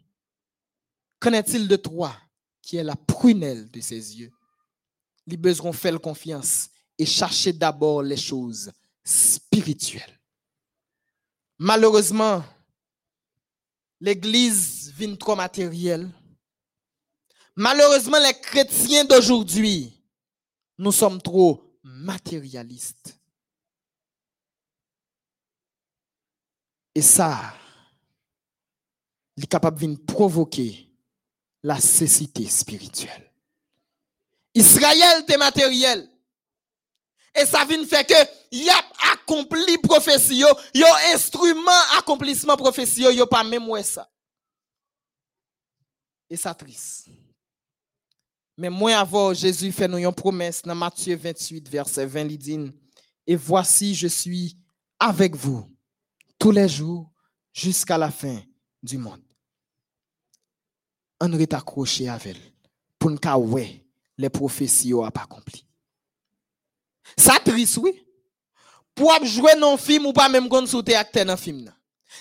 [1.20, 2.16] qu'en est-il de toi
[2.62, 4.32] qui est la prunelle de ses yeux?
[5.28, 8.70] Les besoin faire confiance et chercher d'abord les choses
[9.04, 10.20] spirituelles.
[11.58, 12.44] Malheureusement,
[14.02, 16.10] l'église vient trop matérielle.
[17.56, 19.94] Malheureusement, les chrétiens d'aujourd'hui,
[20.78, 23.18] nous sommes trop matérialistes.
[26.94, 27.54] Et ça,
[29.38, 30.90] il est capable de provoquer
[31.64, 33.32] la cécité spirituelle.
[34.54, 36.10] Israël était matériel.
[37.40, 38.14] Et ça vient faire que
[38.52, 38.84] y a
[39.14, 40.48] accompli prophétie, yo,
[41.14, 44.10] instrument accomplissement prophétie, yo, pas même ouais ça.
[46.30, 47.08] Et ça triste.
[48.58, 52.60] Mais moi avant, Jésus fait nous une promesse dans Matthieu 28, verset 20, il dit,
[53.26, 54.58] et voici, je suis
[55.00, 55.66] avec vous
[56.38, 57.10] tous les jours
[57.54, 58.42] jusqu'à la fin
[58.84, 59.24] du monde.
[61.22, 62.42] On est accroché avec elle
[62.98, 63.86] pour nous ouais
[64.18, 65.69] les prophéties pas accompli.
[67.18, 68.06] Ça triste, oui.
[68.96, 71.74] Pour jouer dans un film ou pas même qu'on sous acteur dans film.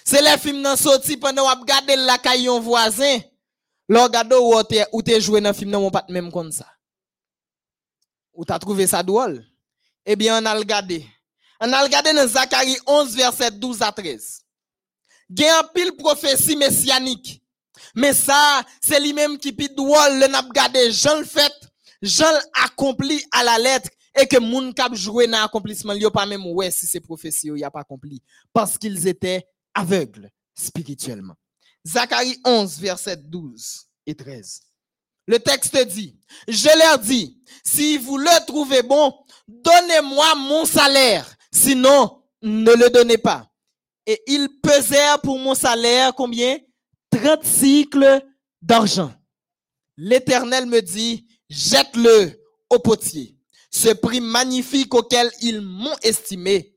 [0.05, 3.19] C'est les films nan sorti pendant ou regarder la caillon voisin.
[3.89, 6.66] Là regarde te joué dans film nan ou pas même comme ça.
[8.35, 9.44] Ou t'as trouvé ça drôle?
[10.06, 11.05] Eh bien, on a regardé.
[11.60, 14.43] On a regardé dans Zacharie 11, verset 12 à 13.
[15.31, 17.43] Il y a pile prophétie messianique.
[17.94, 21.52] Mais ça, c'est lui-même qui pit drôle, le n'a regardé, Jean le fait,
[22.01, 22.32] Jean
[22.65, 23.90] accompli à la lettre,
[24.20, 27.01] et que moun kap joué dans l'accomplissement, il y a pas même ouais si c'est
[27.01, 28.23] prophétie, il y a pas accompli.
[28.53, 31.35] Parce qu'ils étaient aveugles spirituellement.
[31.86, 34.61] Zacharie 11, verset 12 et 13.
[35.27, 36.19] Le texte dit,
[36.49, 39.15] je leur dis, si vous le trouvez bon,
[39.47, 43.47] donnez-moi mon salaire, sinon ne le donnez pas.
[44.07, 46.57] Et ils pesèrent pour mon salaire combien?
[47.11, 48.23] 30 cycles
[48.62, 49.12] d'argent.
[49.97, 53.38] L'Éternel me dit, jette-le au potier.
[53.70, 56.74] Ce prix magnifique auquel ils m'ont estimé.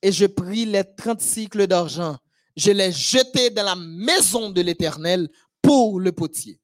[0.00, 2.16] Et je pris les 30 cycles d'argent.
[2.56, 5.28] Je les jetai dans la maison de l'Éternel
[5.60, 6.60] pour le potier.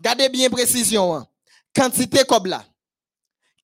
[0.00, 1.14] Gardez bien précision.
[1.14, 1.26] hein.
[1.74, 2.64] Quantité là.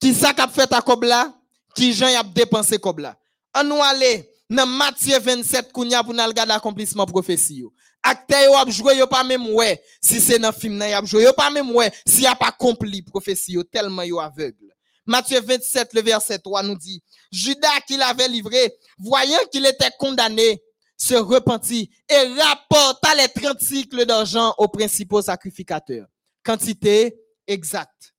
[0.00, 1.34] Qui ça qu'a fait à là?
[1.74, 3.18] Qui y a dépensé là?
[3.56, 7.64] On nous aller dans Matthieu 27 kounya pour nous regarder l'accomplissement prophétie.
[8.02, 11.22] Acteur yo ap joué yo pas même ouais si c'est dans film nan ap joué
[11.22, 14.71] yo pas même ouais si y a pas accompli prophétie tellement yo aveugle.
[15.06, 20.62] Matthieu 27 le verset 3 nous dit Judas qui l'avait livré voyant qu'il était condamné
[20.96, 26.06] se repentit et rapporta les 30 cycles d'argent aux principaux sacrificateurs.
[26.44, 27.16] Quantité
[27.46, 28.14] exacte.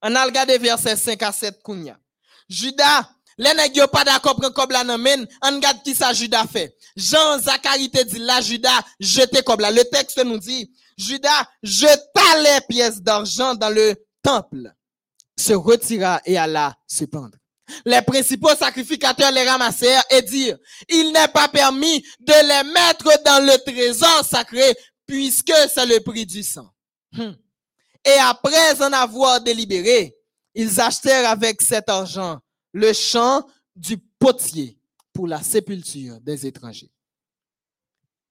[0.00, 1.98] On a regardé verset 5 à 7 kounya.
[2.48, 6.12] Judas, les nèg yo pas d'accord prendre comme la nan men, on regarde qui ça
[6.12, 6.76] Judas fait.
[6.96, 9.70] Jean Zacharie te dit là Judas jeté comme là.
[9.70, 14.72] Le texte nous dit Judas jeta les pièces d'argent dans le temple,
[15.42, 17.36] se retira et alla se pendre.
[17.84, 20.58] Les principaux sacrificateurs les ramassèrent et dirent,
[20.88, 24.74] il n'est pas permis de les mettre dans le trésor sacré
[25.06, 26.68] puisque c'est le prix du sang.
[27.12, 27.32] Hmm.
[28.04, 30.14] Et après en avoir délibéré,
[30.54, 32.40] ils achetèrent avec cet argent
[32.72, 34.78] le champ du potier
[35.12, 36.90] pour la sépulture des étrangers.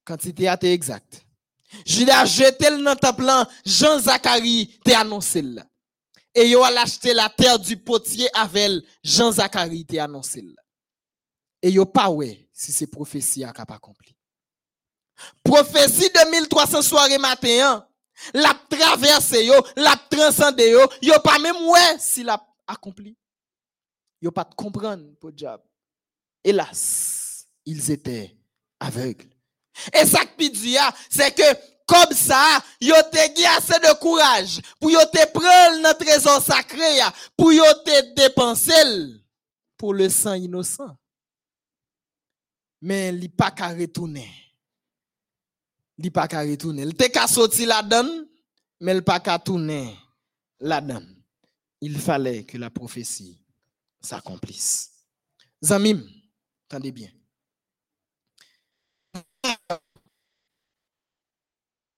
[0.04, 1.26] Quantité a été exacte.
[1.86, 5.66] Judas jeté le dans le plan, Jean Zacharie t'a annoncé là.
[6.34, 10.44] Et yo a acheté la terre du potier avec Jean Zacharie t'a annoncé.
[11.62, 14.16] Et yo pas ouais si c'est prophétie a pas accompli.
[15.44, 17.86] Prophétie de 1300 soirées matin,
[18.34, 23.18] la traversé yo, la transcendé yo, yo pas même ouais si l'a accompli.
[24.22, 25.64] Yo pas de comprendre pour diable.
[26.44, 28.36] Hélas, ils étaient
[28.80, 29.30] aveugles.
[29.94, 30.78] Et ça qui dit,
[31.10, 31.44] c'est que
[31.86, 37.00] comme ça, yo te gagné assez de courage pour yo te prendre notre trésor sacré
[37.36, 39.22] pour yo te dépenser
[39.78, 40.96] pour le sang innocent.
[42.82, 44.30] Mais il pas qu'à retourner.
[45.98, 46.84] Il pas qu'à retourner.
[46.84, 48.28] Il te qu'à sortir la donne,
[48.80, 49.96] mais il pas qu'à tourner
[50.60, 51.16] la donne.
[51.82, 53.40] Il fallait que la prophétie
[54.00, 54.92] s'accomplisse.
[55.64, 56.04] Zamim,
[56.68, 57.10] attendez bien.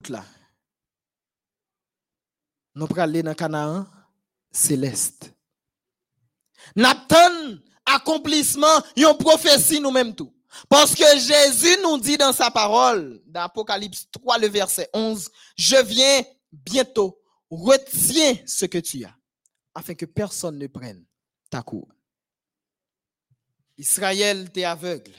[0.09, 0.23] Là.
[2.75, 3.85] Nous prenons aller dans Canaan
[4.51, 5.33] céleste.
[6.75, 10.33] Nathan, accomplissement, une prophétie nous-mêmes tout.
[10.69, 15.83] Parce que Jésus nous dit dans sa parole, dans Apocalypse 3, le verset 11, je
[15.83, 17.19] viens bientôt,
[17.49, 19.15] retiens ce que tu as,
[19.73, 21.03] afin que personne ne prenne
[21.49, 21.87] ta cour.
[23.77, 25.13] Israël était aveugle.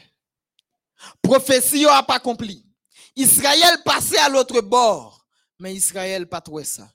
[1.20, 2.64] Prophétie n'a pas accompli.
[3.16, 5.26] Israël passait à l'autre bord,
[5.58, 6.90] mais Israël pas trouvé ça.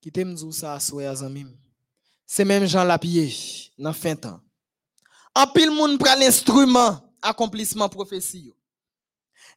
[0.00, 0.80] Qui t'aime ça à
[1.14, 1.50] Zamim.
[2.26, 3.32] C'est même Jean Lapierre
[3.76, 4.40] dans fin temps.
[5.34, 8.54] En pile moun prend l'instrument accomplissement prophétie.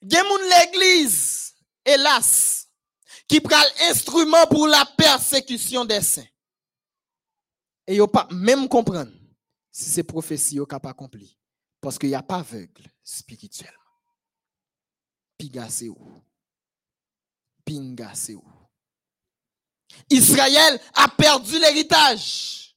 [0.01, 1.53] Gen moun l'église,
[1.85, 2.67] hélas,
[3.27, 6.27] qui prend l'instrument pour la persécution des saints.
[7.87, 9.11] Et yo pas même comprendre
[9.71, 11.37] si c'est prophétie au cap accompli.
[11.79, 13.82] Parce qu'il n'y a pas aveugle spirituellement.
[15.37, 16.23] Piga c'est où?
[17.65, 18.43] Pinga c'est où?
[20.09, 22.75] Israël a perdu l'héritage.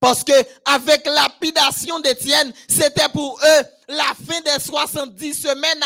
[0.00, 0.32] Parce que
[0.64, 5.82] avec lapidation d'Étienne, c'était pour eux la fin des 70 semaines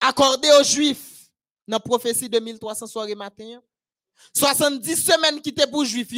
[0.00, 1.30] accordées aux Juifs.
[1.66, 3.60] Dans la prophétie de 1300 soirées matin.
[4.36, 6.12] 70 semaines qui étaient pour Juifs,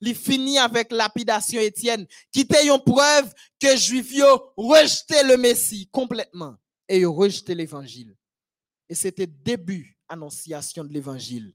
[0.00, 4.12] il finit avec lapidation Étienne, qui était une preuve que Juifs
[4.56, 6.56] rejeté le Messie complètement
[6.88, 8.16] et rejeté l'évangile.
[8.88, 11.52] Et c'était début annonciation de l'évangile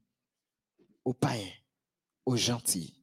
[1.06, 1.54] aux païens,
[2.26, 2.94] aux gentils.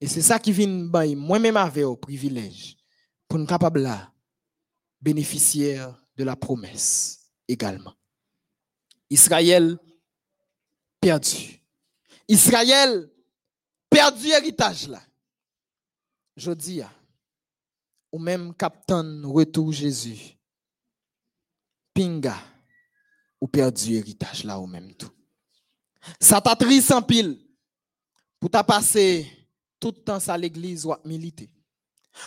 [0.00, 2.76] Et c'est ça qui vient moi-même avec au privilège
[3.28, 4.12] pour nous capable là
[5.00, 7.94] bénéficiaire de la promesse également.
[9.08, 9.78] Israël
[11.00, 11.60] perdu.
[12.28, 13.10] Israël
[13.88, 15.02] perdu héritage là.
[16.36, 16.80] Je dis,
[18.12, 20.38] ou même captain retour Jésus,
[23.40, 25.10] ou perdu héritage là ou même tout.
[26.20, 27.38] Ça t'a triste en pile
[28.38, 29.26] pour ta passer
[29.78, 31.50] tout le temps à l'église ou à militer.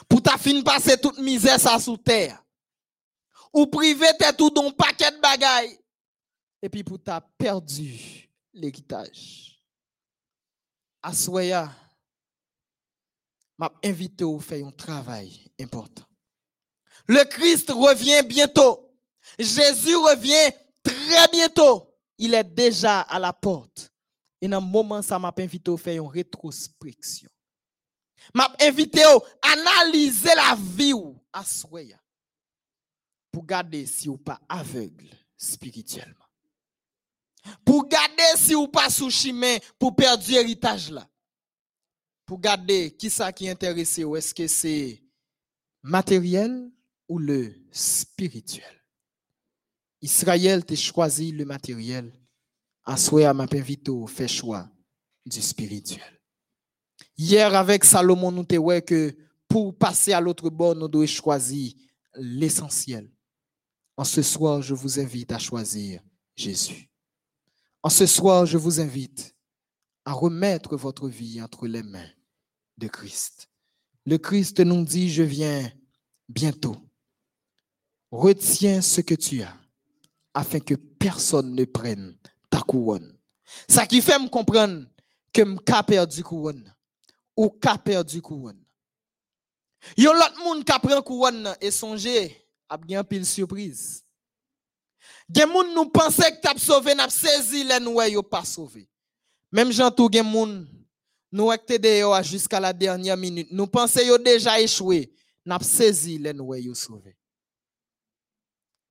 [0.08, 2.44] Pour ta fin passer toute misère ça sous terre.
[3.54, 5.80] Ou privé t'es tout dans paquet de bagailles.
[6.62, 9.60] Et puis pour ta perdu l'héritage.
[11.02, 11.70] Assoya,
[13.58, 16.06] m'a invité à faire un travail important.
[17.08, 18.82] Le Christ revient bientôt.
[19.40, 21.90] Jésus revient très bientôt.
[22.18, 23.91] Il est déjà à la porte.
[24.41, 27.30] Et dans un moment, ça m'a invité à faire une rétrospection.
[28.34, 32.00] M'a invité à analyser la vie ou Assoya
[33.32, 36.26] pour garder si ou pas aveugle spirituellement.
[37.66, 41.08] Pour garder si ou pas sous chemin pour perdre l'héritage là.
[42.26, 45.04] Pour garder qui ça qui est intéressé ou est-ce que c'est
[45.82, 46.72] matériel
[47.10, 48.82] ou le spirituel.
[50.03, 52.11] Israël t'a choisi le matériel.
[52.84, 54.69] À à ma vito fait choix
[55.25, 56.21] du spirituel.
[57.17, 59.15] Hier avec Salomon, nous te que
[59.47, 61.71] pour passer à l'autre bord, nous devons choisir
[62.15, 63.09] l'essentiel.
[63.95, 66.01] En ce soir, je vous invite à choisir
[66.35, 66.89] Jésus.
[67.81, 69.34] En ce soir, je vous invite
[70.03, 72.11] à remettre votre vie entre les mains
[72.77, 73.47] de Christ.
[74.05, 75.71] Le Christ nous dit, je viens
[76.27, 76.75] bientôt.
[78.11, 79.62] Retiens ce que tu as
[80.34, 82.18] afin que personne ne prenne
[82.49, 83.18] ta couronne.
[83.68, 84.85] Ça qui fait me comprendre
[85.31, 86.73] que m'ka perdu couronne
[87.35, 88.64] ou ka perdu couronne.
[89.97, 94.03] Yon l'autre monde qui prend couronne et songer a bien pile surprise.
[95.30, 98.89] Gen moun nous pensait que t'as sauvé, n'a saisi les nous yo pas sauvé.
[99.51, 100.68] Même Jean tout gen moun
[101.31, 103.51] nous te jusqu'à la dernière minute.
[103.51, 105.14] Nous pensons yo déjà échoué,
[105.45, 107.18] n'a saisi les nous yo sauvé.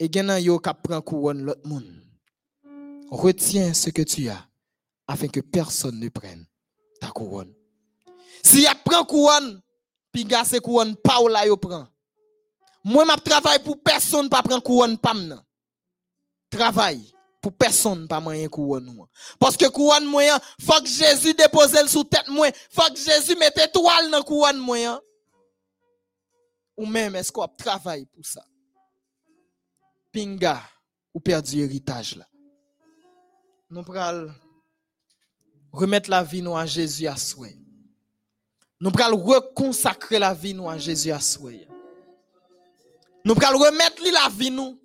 [0.02, 1.62] Et gen yo ka prend couronne l'autre.
[3.08, 4.48] Retiens ce que tu as
[5.06, 6.44] afin que personne ne prenne
[7.00, 7.54] ta couronne.
[8.42, 9.62] Si y prend couronne,
[10.10, 10.26] puis
[10.60, 11.86] couronne pas ou prend.
[12.82, 15.40] Moi m'a travail pour personne pas prendre couronne pas nan.
[16.50, 17.00] Travail
[17.40, 19.06] pour personne pas moyen couronne
[19.38, 23.56] Parce que couronne moyen, faut que Jésus dépose le sous tête faut que Jésus mette
[23.56, 25.00] étoile dans couronne moyen.
[26.76, 28.42] Ou même est-ce qu'on travaille pour ça?
[30.12, 30.60] Pinga
[31.14, 32.26] ou perdu héritage là.
[33.70, 34.32] Nous pral
[35.72, 37.56] remettre la vie nous à Jésus à souhait.
[38.80, 41.66] Nous pral reconsacrer la vie nous à Jésus à souhait.
[43.24, 44.78] Nous pral remettre la vie nous.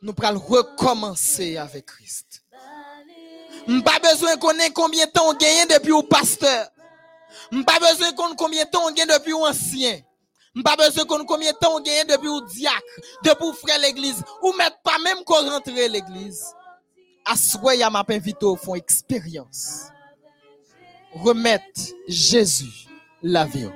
[0.00, 2.44] Nous pral recommencer avec Christ.
[3.84, 6.70] Pas besoin qu'on ait combien de temps on gagne depuis au pasteur.
[7.66, 10.00] Pas besoin qu'on combien de temps on gagne depuis au ancien.
[10.64, 12.82] Pas besoin qu'on combien de temps on gagne depuis au diacre,
[13.24, 16.44] depuis au frère l'église ou mettre pas même qu'on rentre l'église.
[17.24, 19.84] Assoya m'a invité au fond expérience.
[21.12, 22.88] Remettre Jésus
[23.22, 23.68] la vie.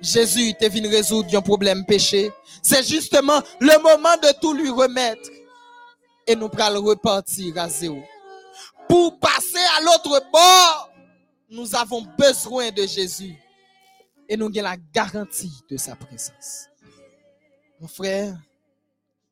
[0.00, 2.30] Jésus est venu résoudre un problème péché.
[2.62, 5.28] C'est justement le moment de tout lui remettre.
[6.26, 8.02] Et nous le repartir à zéro.
[8.88, 10.90] Pour passer à l'autre bord,
[11.50, 13.34] nous avons besoin de Jésus.
[14.28, 16.68] Et nous avons la garantie de sa présence.
[17.80, 18.36] Mon frère,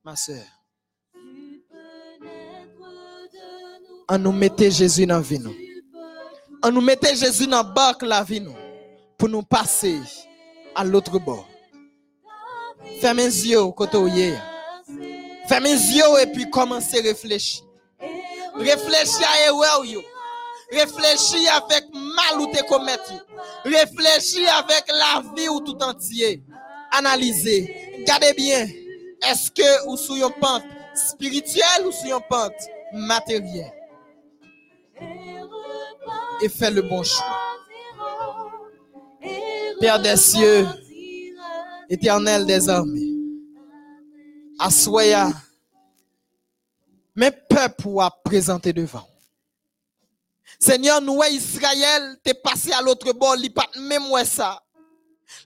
[0.02, 0.44] ma soeur,
[4.08, 5.40] on nous mettait Jésus dans la vie.
[6.62, 8.42] On nous mettait Jésus dans la barque la vie
[9.18, 10.00] pour nous passer
[10.74, 11.48] à l'autre bord.
[13.00, 13.98] Fermez les yeux côté
[15.48, 17.64] Fermez les yeux et puis commencez à réfléchir.
[18.54, 19.52] Réfléchis à.
[20.72, 21.85] Réfléchis avec
[22.16, 23.12] mal ou te commettre.
[23.64, 26.42] Réfléchis avec la vie ou tout entier.
[26.90, 28.04] Analysez.
[28.06, 28.66] Gardez bien.
[29.22, 30.64] Est-ce que vous sur une pente
[30.94, 32.52] spirituelle ou sur une pente
[32.92, 33.72] matérielle?
[36.42, 37.24] Et faites le bon choix.
[39.80, 40.66] Père des cieux,
[41.88, 43.12] éternel des armées,
[44.58, 45.28] assoya,
[47.14, 49.06] mes peuples à présenter devant.
[50.58, 54.62] Seigneur, nous, Israël, t'es passé à l'autre bord, li pas même ça.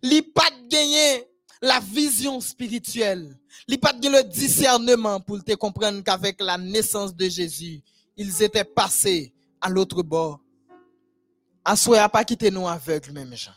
[0.03, 1.27] Li pas gagné
[1.63, 3.37] la vision spirituelle.
[3.67, 7.83] Li pas gagné le discernement pour te comprendre qu'avec la naissance de Jésus,
[8.17, 10.41] ils étaient passés à l'autre bord.
[11.65, 13.53] Assoya pas quitter nous aveugles, même gens.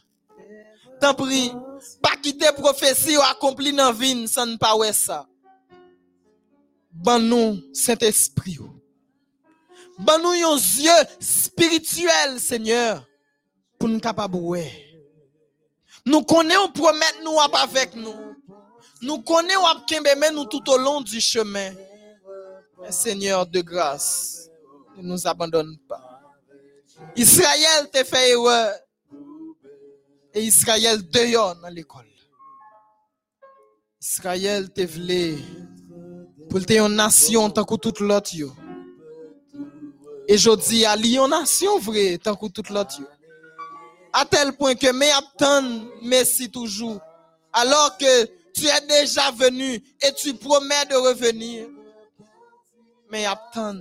[0.99, 1.51] Tant prie,
[2.01, 5.27] pas quitter prophétie ou accompli dans vie sans ne pas ça.
[6.91, 8.59] Ban nous Saint-Esprit.
[10.03, 13.07] Ban nous yon yeux spirituels, Seigneur,
[13.79, 14.37] pour nous capables
[16.05, 18.13] Nous connaissons promettre nous avec nous.
[19.01, 19.61] Nous connaissons
[20.17, 21.71] mais nous tout au long du chemin.
[22.89, 24.49] Seigneur de grâce,
[24.97, 26.01] ne nous abandonne pas.
[27.15, 28.73] Israël t'a fait erreur
[30.33, 32.05] et Israël dehors dans l'école.
[34.01, 35.37] Israël te voulait
[36.49, 38.31] pour te une nation tant que toute l'autre
[40.27, 43.01] Et je dis à une nation vraie tant que toute l'autre
[44.13, 45.63] À tel point que mais attend
[46.01, 46.99] merci toujours
[47.51, 51.67] alors que tu es déjà venu et tu promets de revenir.
[53.11, 53.77] Mais attend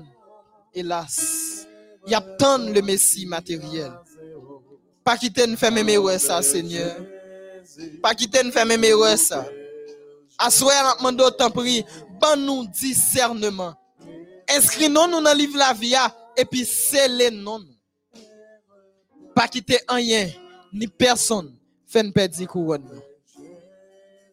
[0.74, 1.66] hélas,
[2.06, 3.93] il attend le Messie matériel.
[5.05, 6.97] Pas quitter nous faire même ça, Seigneur.
[8.02, 8.85] Pas quitter nous faire même
[9.16, 9.47] ça.
[10.39, 11.85] Assoir, demande autant prix,
[12.20, 13.74] ban nous discernement.
[14.48, 15.94] Inscris-nous dans le livre la vie
[16.37, 17.61] et puis scellez-nous.
[19.35, 20.29] Pas quitter rien
[20.73, 21.55] ni personne
[21.87, 22.89] fait une perdre couronne.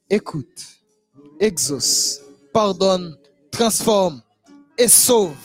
[0.09, 0.65] écoute,
[1.39, 2.21] exauce,
[2.53, 3.17] pardonne,
[3.51, 4.21] transforme
[4.77, 5.35] et sauve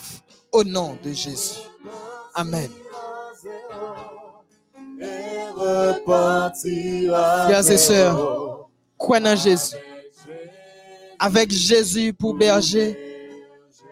[0.51, 1.59] au nom de Jésus.
[2.33, 2.69] Amen.
[7.47, 9.75] Frères et sœurs, croyez en Jésus.
[11.19, 12.97] Avec Jésus pour berger,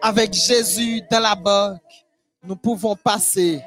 [0.02, 2.03] avec Jésus dans la barque,
[2.46, 3.62] nous pouvons passer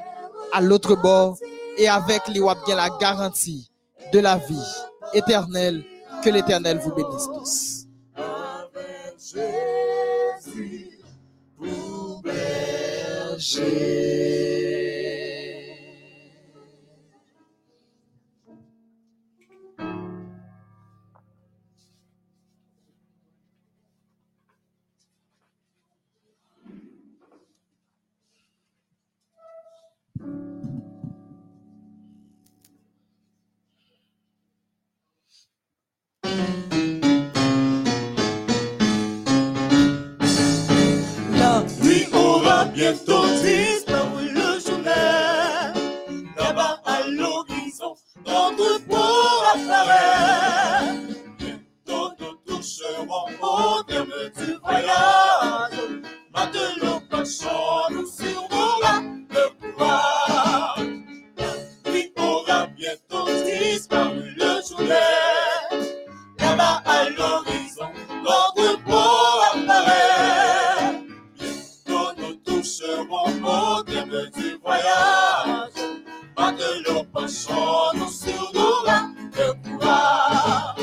[0.52, 1.38] à l'autre bord
[1.76, 3.70] et avec les bien la garantie
[4.12, 4.56] de la vie
[5.14, 5.84] éternelle.
[6.22, 7.86] Que l'Éternel vous bénisse tous.
[9.18, 10.98] Jésus
[11.56, 13.88] pour berger.
[42.66, 44.90] Bientôt disparu le journée.
[46.36, 47.94] Là-bas à l'horizon,
[48.26, 50.94] notre port apparaît.
[51.38, 55.78] Bientôt nous toucherons au terme du voyage.
[56.34, 59.44] Maintenant, marchons nous sur nos rames de.
[61.38, 65.86] La nuit aura bientôt disparu le journée.
[66.38, 67.90] Là-bas à l'horizon,
[68.22, 69.17] notre port
[74.68, 75.80] voyage,
[76.36, 80.76] matelot passant no seu lugar, procurar.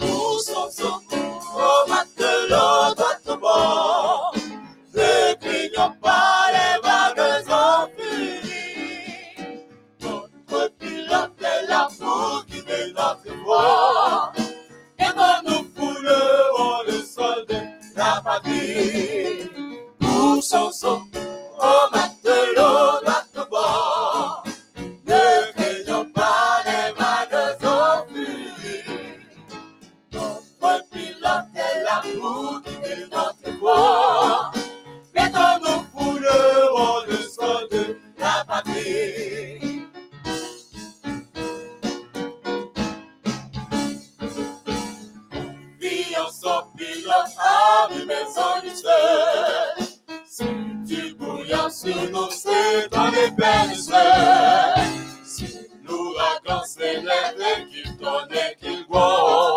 [0.00, 4.32] O Sansão, o matelot do Atambó,
[4.94, 8.38] reclinhou para levar dois ofícios.
[10.00, 12.64] Notre pilote est la foule qui
[12.96, 14.32] notre voix.
[14.98, 16.16] Et dans nos foules,
[16.58, 17.56] on le solde,
[17.94, 19.50] la famille.
[20.00, 21.02] O Sansão,
[21.58, 23.17] o matelot do
[35.14, 39.88] mettons-nous pour le de la patrie.
[48.34, 48.60] Sans
[50.26, 50.44] si
[50.86, 53.74] tu bouillant sur nous, c'est dans les peines.
[55.24, 55.46] Si
[55.84, 58.28] l'ouragan s'élève et qu'il donne
[58.60, 59.47] qu'il boit,